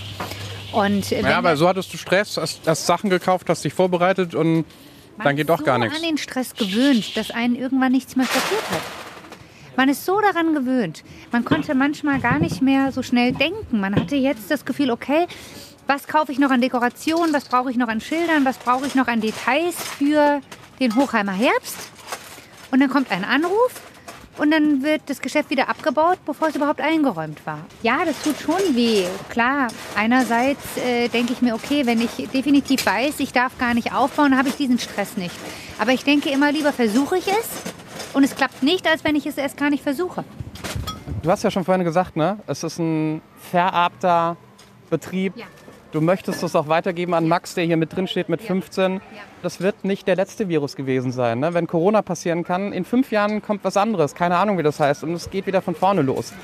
Und 0.73 1.11
äh, 1.13 1.23
Ja, 1.23 1.39
aber 1.39 1.57
so 1.57 1.69
hattest 1.69 1.93
du 1.93 1.99
Stress, 1.99 2.37
hast, 2.37 2.61
hast 2.67 2.87
Sachen 2.87 3.11
gekauft, 3.11 3.49
hast 3.49 3.65
dich 3.65 3.75
vorbereitet 3.75 4.35
und 4.35 4.65
Man 5.17 5.25
dann 5.25 5.37
geht 5.37 5.45
ist 5.45 5.51
doch 5.51 5.59
so 5.59 5.65
gar 5.65 5.79
nichts. 5.79 5.97
an 5.97 6.03
den 6.03 6.19
Stress 6.19 6.55
gewöhnt, 6.55 7.17
dass 7.17 7.31
einen 7.31 7.55
irgendwann 7.57 7.93
nichts 7.93 8.17
mehr 8.17 8.27
schockiert 8.27 8.71
hat. 8.71 8.81
Man 9.77 9.89
ist 9.89 10.05
so 10.05 10.21
daran 10.21 10.55
gewöhnt. 10.55 11.05
Man 11.31 11.45
konnte 11.45 11.75
manchmal 11.77 12.19
gar 12.19 12.41
nicht 12.41 12.61
mehr 12.61 12.91
so 12.91 13.03
schnell 13.03 13.33
denken. 13.33 13.79
Man 13.79 13.95
hatte 13.95 14.17
jetzt 14.17 14.51
das 14.51 14.65
Gefühl, 14.65 14.91
okay, 14.91 15.27
was 15.89 16.07
kaufe 16.07 16.31
ich 16.31 16.39
noch 16.39 16.51
an 16.51 16.61
Dekoration, 16.61 17.33
was 17.33 17.47
brauche 17.47 17.71
ich 17.71 17.77
noch 17.79 17.89
an 17.89 18.03
Schildern, 18.03 18.45
was 18.45 18.59
brauche 18.59 18.87
ich 18.87 18.95
noch 18.95 19.09
an 19.09 19.23
Details 19.23 19.75
für 19.75 20.41
den 20.79 20.95
Hochheimer 20.95 21.33
Herbst. 21.33 21.77
Und 22.71 22.81
dann 22.81 22.91
kommt 22.91 23.11
ein 23.11 23.25
Anruf 23.25 23.73
und 24.37 24.51
dann 24.51 24.83
wird 24.83 25.01
das 25.07 25.23
Geschäft 25.23 25.49
wieder 25.49 25.71
abgebaut, 25.71 26.19
bevor 26.27 26.49
es 26.49 26.57
überhaupt 26.57 26.83
eingeräumt 26.83 27.45
war. 27.47 27.61
Ja, 27.83 28.05
das 28.05 28.23
tut 28.23 28.39
schon 28.39 28.77
weh. 28.77 29.07
Klar, 29.31 29.69
einerseits 29.97 30.77
äh, 30.77 31.09
denke 31.09 31.33
ich 31.33 31.41
mir, 31.41 31.55
okay, 31.55 31.87
wenn 31.87 32.03
ich 32.03 32.29
definitiv 32.35 32.85
weiß, 32.85 33.19
ich 33.21 33.33
darf 33.33 33.57
gar 33.57 33.73
nicht 33.73 33.95
aufbauen, 33.95 34.37
habe 34.37 34.51
ich 34.51 34.57
diesen 34.57 34.79
Stress 34.79 35.17
nicht. 35.17 35.35
Aber 35.79 35.93
ich 35.93 36.05
denke 36.05 36.29
immer 36.29 36.53
lieber, 36.53 36.75
versuche 36.75 37.17
ich 37.17 37.29
es 37.29 37.49
und 38.13 38.25
es 38.25 38.37
klappt 38.37 38.63
nicht, 38.63 38.87
als 38.87 39.05
wenn 39.05 39.17
ich 39.17 39.25
es 39.25 39.39
erst 39.39 39.57
gar 39.57 39.71
nicht 39.71 39.83
versuche. 39.83 40.23
Du 41.23 41.31
hast 41.31 41.43
ja 41.45 41.51
schon 41.51 41.65
vorhin 41.65 41.83
gesagt, 41.83 42.15
ne? 42.15 42.39
Es 42.47 42.63
ist 42.63 42.79
ein 42.79 43.23
vererbter 43.51 44.37
Betrieb. 44.91 45.35
Ja. 45.35 45.47
Du 45.91 46.03
möchtest 46.03 46.43
es 46.43 46.55
auch 46.55 46.69
weitergeben 46.69 47.15
an 47.15 47.29
Max, 47.29 47.55
der 47.55 47.65
hier 47.65 47.79
mit 47.79 47.97
drin 47.97 48.07
steht 48.09 48.29
mit 48.29 48.43
15. 48.43 49.01
Das 49.43 49.61
wird 49.61 49.85
nicht 49.85 50.07
der 50.07 50.17
letzte 50.17 50.51
Virus 50.51 50.77
gewesen 50.77 51.13
sein. 51.13 51.41
Ne? 51.41 51.55
Wenn 51.55 51.67
Corona 51.67 52.03
passieren 52.03 52.45
kann, 52.45 52.75
in 52.75 52.85
fünf 52.85 53.11
Jahren 53.11 53.41
kommt 53.41 53.65
was 53.65 53.79
anderes. 53.79 54.15
Keine 54.15 54.37
Ahnung, 54.37 54.59
wie 54.59 54.63
das 54.63 54.81
heißt. 54.81 55.03
Und 55.03 55.15
es 55.15 55.31
geht 55.31 55.47
wieder 55.47 55.63
von 55.63 55.75
vorne 55.75 56.03
los. 56.03 56.35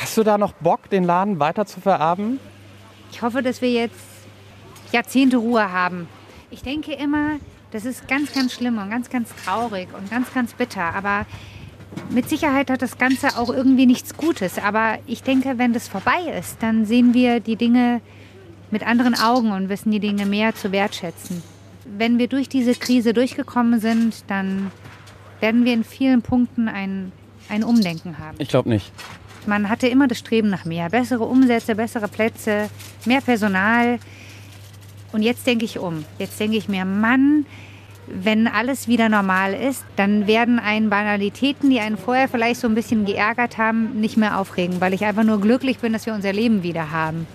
Hast 0.00 0.16
du 0.16 0.22
da 0.22 0.38
noch 0.38 0.52
Bock, 0.52 0.88
den 0.90 1.02
Laden 1.02 1.40
weiter 1.40 1.66
zu 1.66 1.80
vererben? 1.80 2.38
Ich 3.10 3.20
hoffe, 3.20 3.42
dass 3.42 3.60
wir 3.60 3.70
jetzt 3.70 3.98
Jahrzehnte 4.92 5.38
Ruhe 5.38 5.72
haben. 5.72 6.08
Ich 6.50 6.62
denke 6.62 6.92
immer, 6.92 7.38
das 7.72 7.84
ist 7.84 8.06
ganz, 8.06 8.32
ganz 8.32 8.52
schlimm 8.52 8.78
und 8.78 8.90
ganz, 8.90 9.10
ganz 9.10 9.30
traurig 9.44 9.88
und 9.92 10.08
ganz, 10.08 10.32
ganz 10.32 10.52
bitter. 10.54 10.94
Aber 10.94 11.26
mit 12.10 12.28
Sicherheit 12.28 12.70
hat 12.70 12.80
das 12.80 12.96
Ganze 12.96 13.36
auch 13.38 13.48
irgendwie 13.48 13.86
nichts 13.86 14.16
Gutes. 14.16 14.58
Aber 14.58 14.98
ich 15.06 15.24
denke, 15.24 15.58
wenn 15.58 15.72
das 15.72 15.88
vorbei 15.88 16.30
ist, 16.38 16.62
dann 16.62 16.86
sehen 16.86 17.12
wir 17.12 17.40
die 17.40 17.56
Dinge 17.56 18.00
mit 18.72 18.84
anderen 18.84 19.14
Augen 19.14 19.52
und 19.52 19.68
wissen 19.68 19.92
die 19.92 20.00
Dinge 20.00 20.26
mehr 20.26 20.54
zu 20.54 20.72
wertschätzen. 20.72 21.42
Wenn 21.84 22.18
wir 22.18 22.26
durch 22.26 22.48
diese 22.48 22.74
Krise 22.74 23.12
durchgekommen 23.12 23.78
sind, 23.78 24.24
dann 24.28 24.72
werden 25.40 25.64
wir 25.64 25.74
in 25.74 25.84
vielen 25.84 26.22
Punkten 26.22 26.68
ein, 26.68 27.12
ein 27.48 27.62
Umdenken 27.62 28.18
haben. 28.18 28.36
Ich 28.38 28.48
glaube 28.48 28.70
nicht. 28.70 28.90
Man 29.46 29.68
hatte 29.68 29.88
immer 29.88 30.08
das 30.08 30.18
Streben 30.18 30.48
nach 30.48 30.64
mehr. 30.64 30.88
Bessere 30.88 31.24
Umsätze, 31.24 31.74
bessere 31.74 32.08
Plätze, 32.08 32.70
mehr 33.04 33.20
Personal. 33.20 33.98
Und 35.12 35.22
jetzt 35.22 35.46
denke 35.46 35.64
ich 35.64 35.78
um. 35.78 36.04
Jetzt 36.18 36.40
denke 36.40 36.56
ich 36.56 36.68
mir, 36.68 36.84
Mann, 36.84 37.44
wenn 38.06 38.46
alles 38.46 38.88
wieder 38.88 39.08
normal 39.08 39.52
ist, 39.52 39.84
dann 39.96 40.26
werden 40.26 40.58
einen 40.58 40.90
Banalitäten, 40.90 41.70
die 41.70 41.80
einen 41.80 41.98
vorher 41.98 42.28
vielleicht 42.28 42.60
so 42.60 42.68
ein 42.68 42.74
bisschen 42.74 43.04
geärgert 43.04 43.58
haben, 43.58 44.00
nicht 44.00 44.16
mehr 44.16 44.38
aufregen, 44.38 44.80
weil 44.80 44.94
ich 44.94 45.04
einfach 45.04 45.24
nur 45.24 45.40
glücklich 45.40 45.78
bin, 45.78 45.92
dass 45.92 46.06
wir 46.06 46.14
unser 46.14 46.32
Leben 46.32 46.62
wieder 46.62 46.90
haben. 46.90 47.26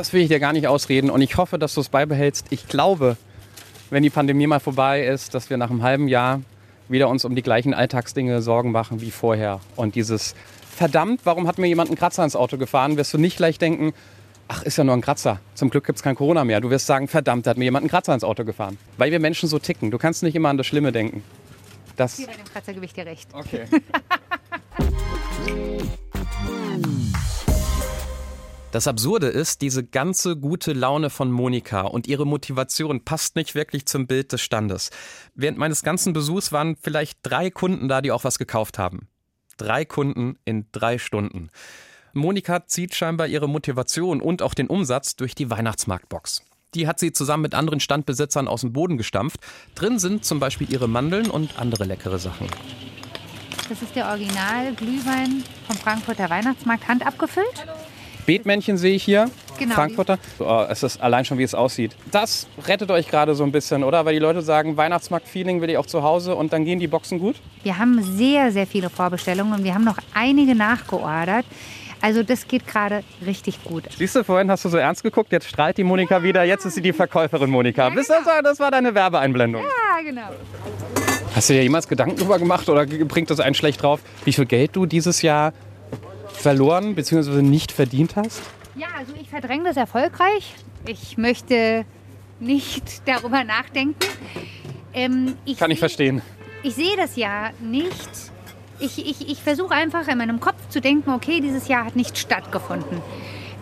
Das 0.00 0.14
will 0.14 0.22
ich 0.22 0.28
dir 0.28 0.40
gar 0.40 0.54
nicht 0.54 0.66
ausreden 0.66 1.10
und 1.10 1.20
ich 1.20 1.36
hoffe, 1.36 1.58
dass 1.58 1.74
du 1.74 1.82
es 1.82 1.90
beibehältst. 1.90 2.46
Ich 2.48 2.66
glaube, 2.66 3.18
wenn 3.90 4.02
die 4.02 4.08
Pandemie 4.08 4.46
mal 4.46 4.58
vorbei 4.58 5.04
ist, 5.04 5.34
dass 5.34 5.50
wir 5.50 5.58
nach 5.58 5.68
einem 5.68 5.82
halben 5.82 6.08
Jahr 6.08 6.40
wieder 6.88 7.10
uns 7.10 7.26
um 7.26 7.34
die 7.34 7.42
gleichen 7.42 7.74
Alltagsdinge 7.74 8.40
Sorgen 8.40 8.72
machen 8.72 9.02
wie 9.02 9.10
vorher. 9.10 9.60
Und 9.76 9.96
dieses 9.96 10.34
verdammt, 10.74 11.20
warum 11.24 11.46
hat 11.46 11.58
mir 11.58 11.66
jemand 11.66 11.90
einen 11.90 11.98
Kratzer 11.98 12.24
ins 12.24 12.34
Auto 12.34 12.56
gefahren, 12.56 12.96
wirst 12.96 13.12
du 13.12 13.18
nicht 13.18 13.36
gleich 13.36 13.58
denken, 13.58 13.92
ach, 14.48 14.62
ist 14.62 14.78
ja 14.78 14.84
nur 14.84 14.94
ein 14.94 15.02
Kratzer. 15.02 15.38
Zum 15.52 15.68
Glück 15.68 15.84
gibt 15.84 15.98
es 15.98 16.02
kein 16.02 16.14
Corona 16.14 16.44
mehr. 16.44 16.62
Du 16.62 16.70
wirst 16.70 16.86
sagen, 16.86 17.06
verdammt, 17.06 17.44
da 17.44 17.50
hat 17.50 17.58
mir 17.58 17.64
jemand 17.64 17.82
einen 17.82 17.90
Kratzer 17.90 18.14
ins 18.14 18.24
Auto 18.24 18.46
gefahren. 18.46 18.78
Weil 18.96 19.12
wir 19.12 19.20
Menschen 19.20 19.50
so 19.50 19.58
ticken. 19.58 19.90
Du 19.90 19.98
kannst 19.98 20.22
nicht 20.22 20.34
immer 20.34 20.48
an 20.48 20.56
das 20.56 20.66
Schlimme 20.66 20.92
denken. 20.92 21.22
Das 21.96 22.16
Hier 22.16 22.26
bei 22.26 22.32
dem 22.32 22.46
Kratzergewicht 22.46 22.96
dir 22.96 23.04
recht. 23.04 23.28
okay. 23.34 23.66
Das 28.72 28.86
Absurde 28.86 29.26
ist, 29.26 29.62
diese 29.62 29.84
ganze 29.84 30.36
gute 30.36 30.72
Laune 30.72 31.10
von 31.10 31.32
Monika 31.32 31.80
und 31.80 32.06
ihre 32.06 32.24
Motivation 32.24 33.04
passt 33.04 33.34
nicht 33.34 33.56
wirklich 33.56 33.86
zum 33.86 34.06
Bild 34.06 34.30
des 34.32 34.42
Standes. 34.42 34.90
Während 35.34 35.58
meines 35.58 35.82
ganzen 35.82 36.12
Besuchs 36.12 36.52
waren 36.52 36.76
vielleicht 36.76 37.18
drei 37.22 37.50
Kunden 37.50 37.88
da, 37.88 38.00
die 38.00 38.12
auch 38.12 38.22
was 38.22 38.38
gekauft 38.38 38.78
haben. 38.78 39.08
Drei 39.56 39.84
Kunden 39.84 40.38
in 40.44 40.66
drei 40.70 40.98
Stunden. 40.98 41.50
Monika 42.12 42.66
zieht 42.66 42.94
scheinbar 42.94 43.26
ihre 43.26 43.48
Motivation 43.48 44.20
und 44.20 44.40
auch 44.40 44.54
den 44.54 44.68
Umsatz 44.68 45.16
durch 45.16 45.34
die 45.34 45.50
Weihnachtsmarktbox. 45.50 46.42
Die 46.74 46.86
hat 46.86 47.00
sie 47.00 47.12
zusammen 47.12 47.42
mit 47.42 47.56
anderen 47.56 47.80
Standbesitzern 47.80 48.46
aus 48.46 48.60
dem 48.60 48.72
Boden 48.72 48.96
gestampft. 48.96 49.40
Drin 49.74 49.98
sind 49.98 50.24
zum 50.24 50.38
Beispiel 50.38 50.72
ihre 50.72 50.88
Mandeln 50.88 51.28
und 51.28 51.58
andere 51.58 51.84
leckere 51.84 52.20
Sachen. 52.20 52.46
Das 53.68 53.82
ist 53.82 53.96
der 53.96 54.06
Original-Glühwein 54.06 55.42
vom 55.66 55.76
Frankfurter 55.76 56.30
Weihnachtsmarkt, 56.30 56.86
handabgefüllt. 56.86 57.66
Beetmännchen 58.30 58.76
sehe 58.76 58.94
ich 58.94 59.02
hier. 59.02 59.28
Genau, 59.58 59.74
Frankfurter. 59.74 60.16
Oh, 60.38 60.64
es 60.70 60.84
ist 60.84 61.02
allein 61.02 61.24
schon, 61.24 61.38
wie 61.38 61.42
es 61.42 61.52
aussieht. 61.52 61.96
Das 62.12 62.46
rettet 62.64 62.88
euch 62.92 63.08
gerade 63.08 63.34
so 63.34 63.42
ein 63.42 63.50
bisschen, 63.50 63.82
oder? 63.82 64.04
Weil 64.04 64.12
die 64.12 64.20
Leute 64.20 64.40
sagen, 64.40 64.76
Weihnachtsmarkt-Feeling 64.76 65.60
will 65.60 65.68
ich 65.68 65.76
auch 65.76 65.86
zu 65.86 66.04
Hause 66.04 66.36
und 66.36 66.52
dann 66.52 66.64
gehen 66.64 66.78
die 66.78 66.86
Boxen 66.86 67.18
gut. 67.18 67.34
Wir 67.64 67.76
haben 67.76 68.00
sehr, 68.16 68.52
sehr 68.52 68.68
viele 68.68 68.88
Vorbestellungen 68.88 69.52
und 69.52 69.64
wir 69.64 69.74
haben 69.74 69.82
noch 69.82 69.98
einige 70.14 70.54
nachgeordert. 70.54 71.44
Also 72.00 72.22
das 72.22 72.46
geht 72.46 72.68
gerade 72.68 73.02
richtig 73.26 73.64
gut. 73.64 73.82
Siehst 73.98 74.14
du, 74.14 74.22
vorhin 74.22 74.48
hast 74.48 74.64
du 74.64 74.68
so 74.68 74.76
ernst 74.76 75.02
geguckt, 75.02 75.32
jetzt 75.32 75.48
strahlt 75.48 75.76
die 75.76 75.82
Monika 75.82 76.22
wieder, 76.22 76.44
jetzt 76.44 76.64
ist 76.64 76.76
sie 76.76 76.82
die 76.82 76.92
Verkäuferin 76.92 77.50
Monika. 77.50 77.88
Bis 77.88 78.06
das, 78.06 78.24
war, 78.24 78.44
das 78.44 78.60
war 78.60 78.70
deine 78.70 78.94
Werbeeinblendung. 78.94 79.64
Ja, 79.64 80.02
genau. 80.08 80.28
Hast 81.34 81.50
du 81.50 81.54
dir 81.54 81.64
jemals 81.64 81.88
Gedanken 81.88 82.16
drüber 82.16 82.38
gemacht 82.38 82.68
oder 82.68 82.86
bringt 82.86 83.28
das 83.28 83.40
einen 83.40 83.56
schlecht 83.56 83.82
drauf, 83.82 84.00
wie 84.24 84.32
viel 84.32 84.46
Geld 84.46 84.76
du 84.76 84.86
dieses 84.86 85.20
Jahr 85.22 85.52
verloren 86.40 86.94
bzw. 86.94 87.42
nicht 87.42 87.72
verdient 87.72 88.16
hast? 88.16 88.42
Ja, 88.76 88.88
also 88.98 89.12
ich 89.20 89.28
verdränge 89.28 89.64
das 89.64 89.76
erfolgreich. 89.76 90.54
Ich 90.86 91.18
möchte 91.18 91.84
nicht 92.38 93.02
darüber 93.06 93.44
nachdenken. 93.44 93.98
Ähm, 94.94 95.34
Kann 95.58 95.70
ich 95.70 95.76
seh- 95.76 95.80
verstehen. 95.80 96.22
Ich 96.62 96.74
sehe 96.74 96.96
das 96.96 97.16
ja 97.16 97.50
nicht. 97.60 98.10
Ich, 98.78 98.98
ich, 98.98 99.28
ich 99.28 99.42
versuche 99.42 99.74
einfach 99.74 100.08
in 100.08 100.18
meinem 100.18 100.40
Kopf 100.40 100.68
zu 100.70 100.80
denken, 100.80 101.10
okay, 101.10 101.40
dieses 101.40 101.68
Jahr 101.68 101.84
hat 101.84 101.96
nicht 101.96 102.16
stattgefunden. 102.18 103.00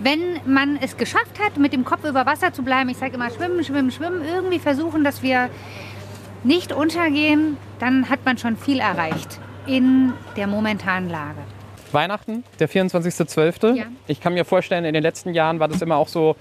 Wenn 0.00 0.20
man 0.46 0.76
es 0.80 0.96
geschafft 0.96 1.40
hat, 1.44 1.56
mit 1.58 1.72
dem 1.72 1.84
Kopf 1.84 2.04
über 2.04 2.24
Wasser 2.24 2.52
zu 2.52 2.62
bleiben, 2.62 2.88
ich 2.88 2.98
sage 2.98 3.14
immer 3.14 3.30
schwimmen, 3.30 3.64
schwimmen, 3.64 3.90
schwimmen, 3.90 4.22
irgendwie 4.24 4.60
versuchen, 4.60 5.02
dass 5.02 5.22
wir 5.22 5.50
nicht 6.44 6.72
untergehen, 6.72 7.56
dann 7.80 8.08
hat 8.08 8.24
man 8.24 8.38
schon 8.38 8.56
viel 8.56 8.78
erreicht 8.78 9.40
in 9.66 10.12
der 10.36 10.46
momentanen 10.46 11.10
Lage. 11.10 11.40
Weihnachten, 11.92 12.44
der 12.58 12.68
24.12. 12.68 13.74
Ja. 13.74 13.84
Ich 14.06 14.20
kann 14.20 14.34
mir 14.34 14.44
vorstellen, 14.44 14.84
in 14.84 14.94
den 14.94 15.02
letzten 15.02 15.34
Jahren 15.34 15.60
war 15.60 15.68
das 15.68 15.82
immer 15.82 15.96
auch 15.96 16.08
so, 16.08 16.36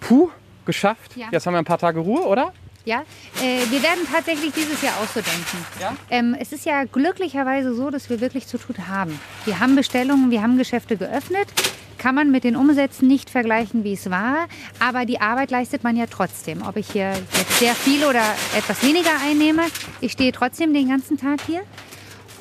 puh, 0.00 0.30
geschafft. 0.64 1.16
Ja. 1.16 1.28
Jetzt 1.30 1.46
haben 1.46 1.54
wir 1.54 1.58
ein 1.58 1.64
paar 1.64 1.78
Tage 1.78 2.00
Ruhe, 2.00 2.22
oder? 2.22 2.52
Ja, 2.84 3.02
äh, 3.42 3.70
wir 3.70 3.82
werden 3.82 4.06
tatsächlich 4.10 4.52
dieses 4.52 4.82
Jahr 4.82 4.94
auch 4.96 5.08
so 5.08 5.20
denken. 5.20 5.64
Ja? 5.80 5.96
Ähm, 6.10 6.36
es 6.38 6.52
ist 6.52 6.66
ja 6.66 6.84
glücklicherweise 6.84 7.74
so, 7.74 7.88
dass 7.90 8.10
wir 8.10 8.20
wirklich 8.20 8.46
zu 8.46 8.58
tun 8.58 8.76
haben. 8.88 9.18
Wir 9.46 9.58
haben 9.58 9.74
Bestellungen, 9.74 10.30
wir 10.30 10.42
haben 10.42 10.58
Geschäfte 10.58 10.96
geöffnet. 10.98 11.48
Kann 11.96 12.14
man 12.14 12.30
mit 12.30 12.44
den 12.44 12.56
Umsätzen 12.56 13.08
nicht 13.08 13.30
vergleichen, 13.30 13.84
wie 13.84 13.94
es 13.94 14.10
war. 14.10 14.48
Aber 14.80 15.06
die 15.06 15.22
Arbeit 15.22 15.50
leistet 15.50 15.82
man 15.82 15.96
ja 15.96 16.04
trotzdem. 16.10 16.60
Ob 16.60 16.76
ich 16.76 16.90
hier 16.90 17.12
jetzt 17.38 17.58
sehr 17.58 17.74
viel 17.74 18.04
oder 18.04 18.22
etwas 18.54 18.82
weniger 18.82 19.12
einnehme, 19.26 19.62
ich 20.02 20.12
stehe 20.12 20.32
trotzdem 20.32 20.74
den 20.74 20.90
ganzen 20.90 21.16
Tag 21.16 21.40
hier. 21.46 21.62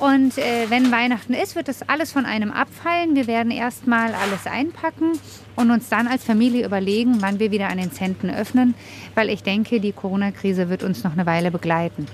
Und 0.04 0.38
äh, 0.38 0.70
wenn 0.70 0.92
Weihnachten 0.92 1.34
ist, 1.34 1.56
wird 1.56 1.70
das 1.70 1.88
alles 1.88 2.12
von 2.12 2.26
einem 2.26 2.52
abfallen. 2.52 3.16
Wir 3.16 3.26
werden 3.26 3.54
erstmal 3.54 4.14
alles 4.14 4.46
einpacken 4.46 5.14
und 5.56 5.72
uns 5.72 5.88
dann 5.88 6.08
als 6.08 6.26
Familie 6.26 6.66
überlegen, 6.66 7.22
wann 7.22 7.40
wir 7.40 7.52
wieder 7.52 7.70
an 7.70 7.78
den 7.78 7.90
Zenten 7.90 8.30
öffnen, 8.30 8.76
weil 9.16 9.30
ich 9.30 9.44
denke, 9.44 9.80
die 9.80 9.94
Corona-Krise 9.94 10.68
wird 10.68 10.84
uns 10.84 11.06
noch 11.06 11.14
eine 11.14 11.26
Weile 11.26 11.52
begleiten. 11.52 12.06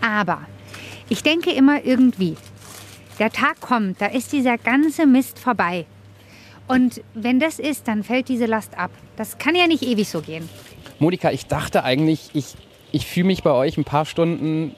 Aber 0.00 0.40
ich 1.08 1.22
denke 1.22 1.52
immer 1.52 1.84
irgendwie, 1.84 2.34
der 3.20 3.30
Tag 3.30 3.60
kommt, 3.60 4.00
da 4.00 4.06
ist 4.06 4.32
dieser 4.32 4.58
ganze 4.58 5.06
Mist 5.06 5.38
vorbei. 5.38 5.86
Und 6.66 7.02
wenn 7.14 7.38
das 7.38 7.60
ist, 7.60 7.86
dann 7.86 8.02
fällt 8.02 8.28
diese 8.28 8.46
Last 8.46 8.76
ab. 8.76 8.90
Das 9.14 9.38
kann 9.38 9.54
ja 9.54 9.68
nicht 9.68 9.84
ewig 9.84 10.08
so 10.08 10.22
gehen. 10.22 10.48
Monika, 10.98 11.30
ich 11.30 11.46
dachte 11.46 11.84
eigentlich, 11.84 12.30
ich, 12.32 12.56
ich 12.90 13.06
fühle 13.06 13.26
mich 13.26 13.44
bei 13.44 13.52
euch 13.52 13.78
ein 13.78 13.84
paar 13.84 14.06
Stunden 14.06 14.74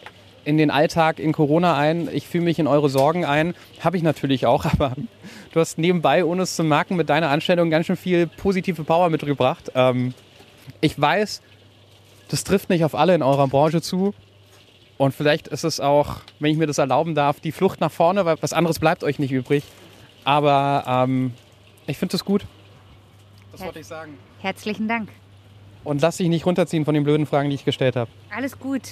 in 0.47 0.59
den 0.59 0.71
Alltag 0.71 1.19
in 1.19 1.33
Corona 1.33 1.77
ein. 1.77 2.09
Ich 2.13 2.29
fühle 2.29 2.45
mich 2.45 2.61
in 2.61 2.69
eure 2.69 2.89
Sorgen 2.89 3.25
ein. 3.25 3.55
Habe 3.81 3.97
ich 3.97 4.05
natürlich 4.05 4.47
auch, 4.47 4.65
aber 4.73 4.95
du 5.53 5.61
hast 5.61 5.77
nebenbei, 5.77 6.25
ohne 6.25 6.43
es 6.43 6.55
zu 6.55 6.63
merken, 6.63 6.95
mit 6.97 7.11
deiner 7.11 7.31
Anstellung 7.31 7.69
ganz 7.69 7.87
schön 7.87 7.97
viel 7.97 8.29
positive 8.29 8.85
Power 8.85 9.11
mitgebracht. 9.11 9.73
Ähm, 9.75 10.15
ich 10.81 10.99
weiß, 11.01 11.43
das 12.29 12.45
trifft 12.45 12.71
nicht 12.71 12.85
auf 12.85 12.95
alle 12.95 13.15
in 13.15 13.23
eurer 13.23 13.49
Branche 13.49 13.83
zu. 13.83 14.15
Und 14.99 15.15
vielleicht 15.15 15.49
ist 15.49 15.65
es 15.65 15.81
auch, 15.81 16.19
wenn 16.39 16.53
ich 16.53 16.57
mir 16.57 16.67
das 16.67 16.79
erlauben 16.79 17.15
darf, 17.15 17.41
die 17.41 17.53
Flucht 17.53 17.81
nach 17.81 17.91
vorne, 17.91 18.25
weil 18.25 18.37
was 18.41 18.53
anderes 18.53 18.79
bleibt 18.79 19.03
euch 19.03 19.19
nicht 19.19 19.33
übrig. 19.33 19.65
Aber 20.25 20.85
ähm, 20.87 21.35
ich 21.87 21.99
finde 21.99 22.17
es 22.17 22.25
gut. 22.25 22.47
Das 23.51 23.63
wollte 23.63 23.81
ich 23.81 23.87
sagen. 23.87 24.17
Herzlichen 24.41 24.87
Dank. 24.87 25.09
Und 25.83 26.03
lass 26.03 26.17
dich 26.17 26.29
nicht 26.29 26.47
runterziehen 26.47 26.85
von 26.85 26.95
den 26.95 27.05
blöden 27.05 27.27
Fragen, 27.27 27.51
die 27.51 27.57
ich 27.57 27.65
gestellt 27.65 27.97
habe. 27.97 28.11
Alles 28.35 28.59
gut. 28.59 28.83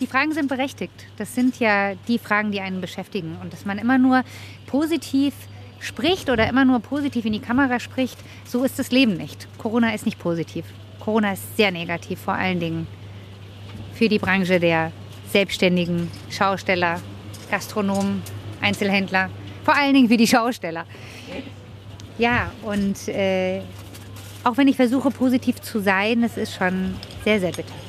Die 0.00 0.06
Fragen 0.06 0.32
sind 0.32 0.48
berechtigt. 0.48 1.06
Das 1.16 1.34
sind 1.34 1.58
ja 1.58 1.94
die 2.06 2.18
Fragen, 2.18 2.52
die 2.52 2.60
einen 2.60 2.80
beschäftigen. 2.80 3.36
Und 3.42 3.52
dass 3.52 3.64
man 3.64 3.78
immer 3.78 3.98
nur 3.98 4.24
positiv 4.66 5.34
spricht 5.80 6.28
oder 6.28 6.48
immer 6.48 6.64
nur 6.64 6.80
positiv 6.80 7.24
in 7.24 7.32
die 7.32 7.40
Kamera 7.40 7.80
spricht, 7.80 8.18
so 8.44 8.64
ist 8.64 8.78
das 8.78 8.90
Leben 8.90 9.16
nicht. 9.16 9.48
Corona 9.58 9.94
ist 9.94 10.04
nicht 10.04 10.18
positiv. 10.18 10.66
Corona 11.00 11.32
ist 11.32 11.56
sehr 11.56 11.70
negativ, 11.70 12.20
vor 12.20 12.34
allen 12.34 12.60
Dingen 12.60 12.86
für 13.94 14.08
die 14.08 14.18
Branche 14.18 14.60
der 14.60 14.92
Selbstständigen, 15.30 16.10
Schausteller, 16.30 17.00
Gastronomen, 17.50 18.22
Einzelhändler, 18.60 19.30
vor 19.64 19.74
allen 19.74 19.94
Dingen 19.94 20.08
für 20.08 20.16
die 20.16 20.26
Schausteller. 20.26 20.84
Ja, 22.18 22.50
und 22.62 23.08
äh, 23.08 23.60
auch 24.44 24.56
wenn 24.56 24.68
ich 24.68 24.76
versuche, 24.76 25.10
positiv 25.10 25.60
zu 25.60 25.80
sein, 25.80 26.22
das 26.22 26.36
ist 26.36 26.54
schon 26.54 26.94
sehr, 27.24 27.40
sehr 27.40 27.52
bitter. 27.52 27.85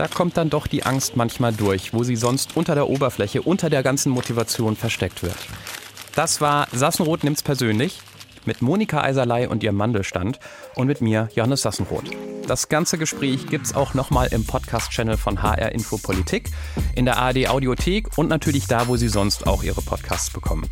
Da 0.00 0.08
kommt 0.08 0.38
dann 0.38 0.48
doch 0.48 0.66
die 0.66 0.84
Angst 0.84 1.14
manchmal 1.14 1.52
durch, 1.52 1.92
wo 1.92 2.04
sie 2.04 2.16
sonst 2.16 2.56
unter 2.56 2.74
der 2.74 2.88
Oberfläche, 2.88 3.42
unter 3.42 3.68
der 3.68 3.82
ganzen 3.82 4.08
Motivation 4.08 4.74
versteckt 4.74 5.22
wird. 5.22 5.36
Das 6.14 6.40
war 6.40 6.68
Sassenroth 6.72 7.22
nimmt's 7.22 7.42
persönlich 7.42 8.00
mit 8.46 8.62
Monika 8.62 9.02
Eiserlei 9.02 9.46
und 9.46 9.62
ihrem 9.62 9.76
Mandelstand 9.76 10.40
und 10.74 10.86
mit 10.86 11.02
mir, 11.02 11.28
Johannes 11.34 11.60
Sassenroth. 11.60 12.10
Das 12.46 12.70
ganze 12.70 12.96
Gespräch 12.96 13.46
gibt's 13.48 13.74
auch 13.74 13.92
nochmal 13.92 14.28
im 14.28 14.46
Podcast-Channel 14.46 15.18
von 15.18 15.42
HR 15.42 15.72
Info 15.72 15.98
Politik, 15.98 16.48
in 16.96 17.04
der 17.04 17.18
ARD 17.18 17.50
Audiothek 17.50 18.16
und 18.16 18.30
natürlich 18.30 18.66
da, 18.68 18.88
wo 18.88 18.96
Sie 18.96 19.08
sonst 19.08 19.46
auch 19.46 19.62
Ihre 19.62 19.82
Podcasts 19.82 20.30
bekommen. 20.30 20.66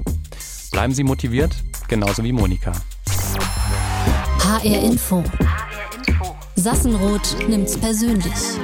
Bleiben 0.72 0.94
Sie 0.94 1.04
motiviert, 1.04 1.54
genauso 1.86 2.24
wie 2.24 2.32
Monika. 2.32 2.72
HR 4.38 4.84
Info. 4.84 5.22
Sassenroth 6.68 7.48
nimmt's 7.48 7.78
persönlich. 7.78 8.58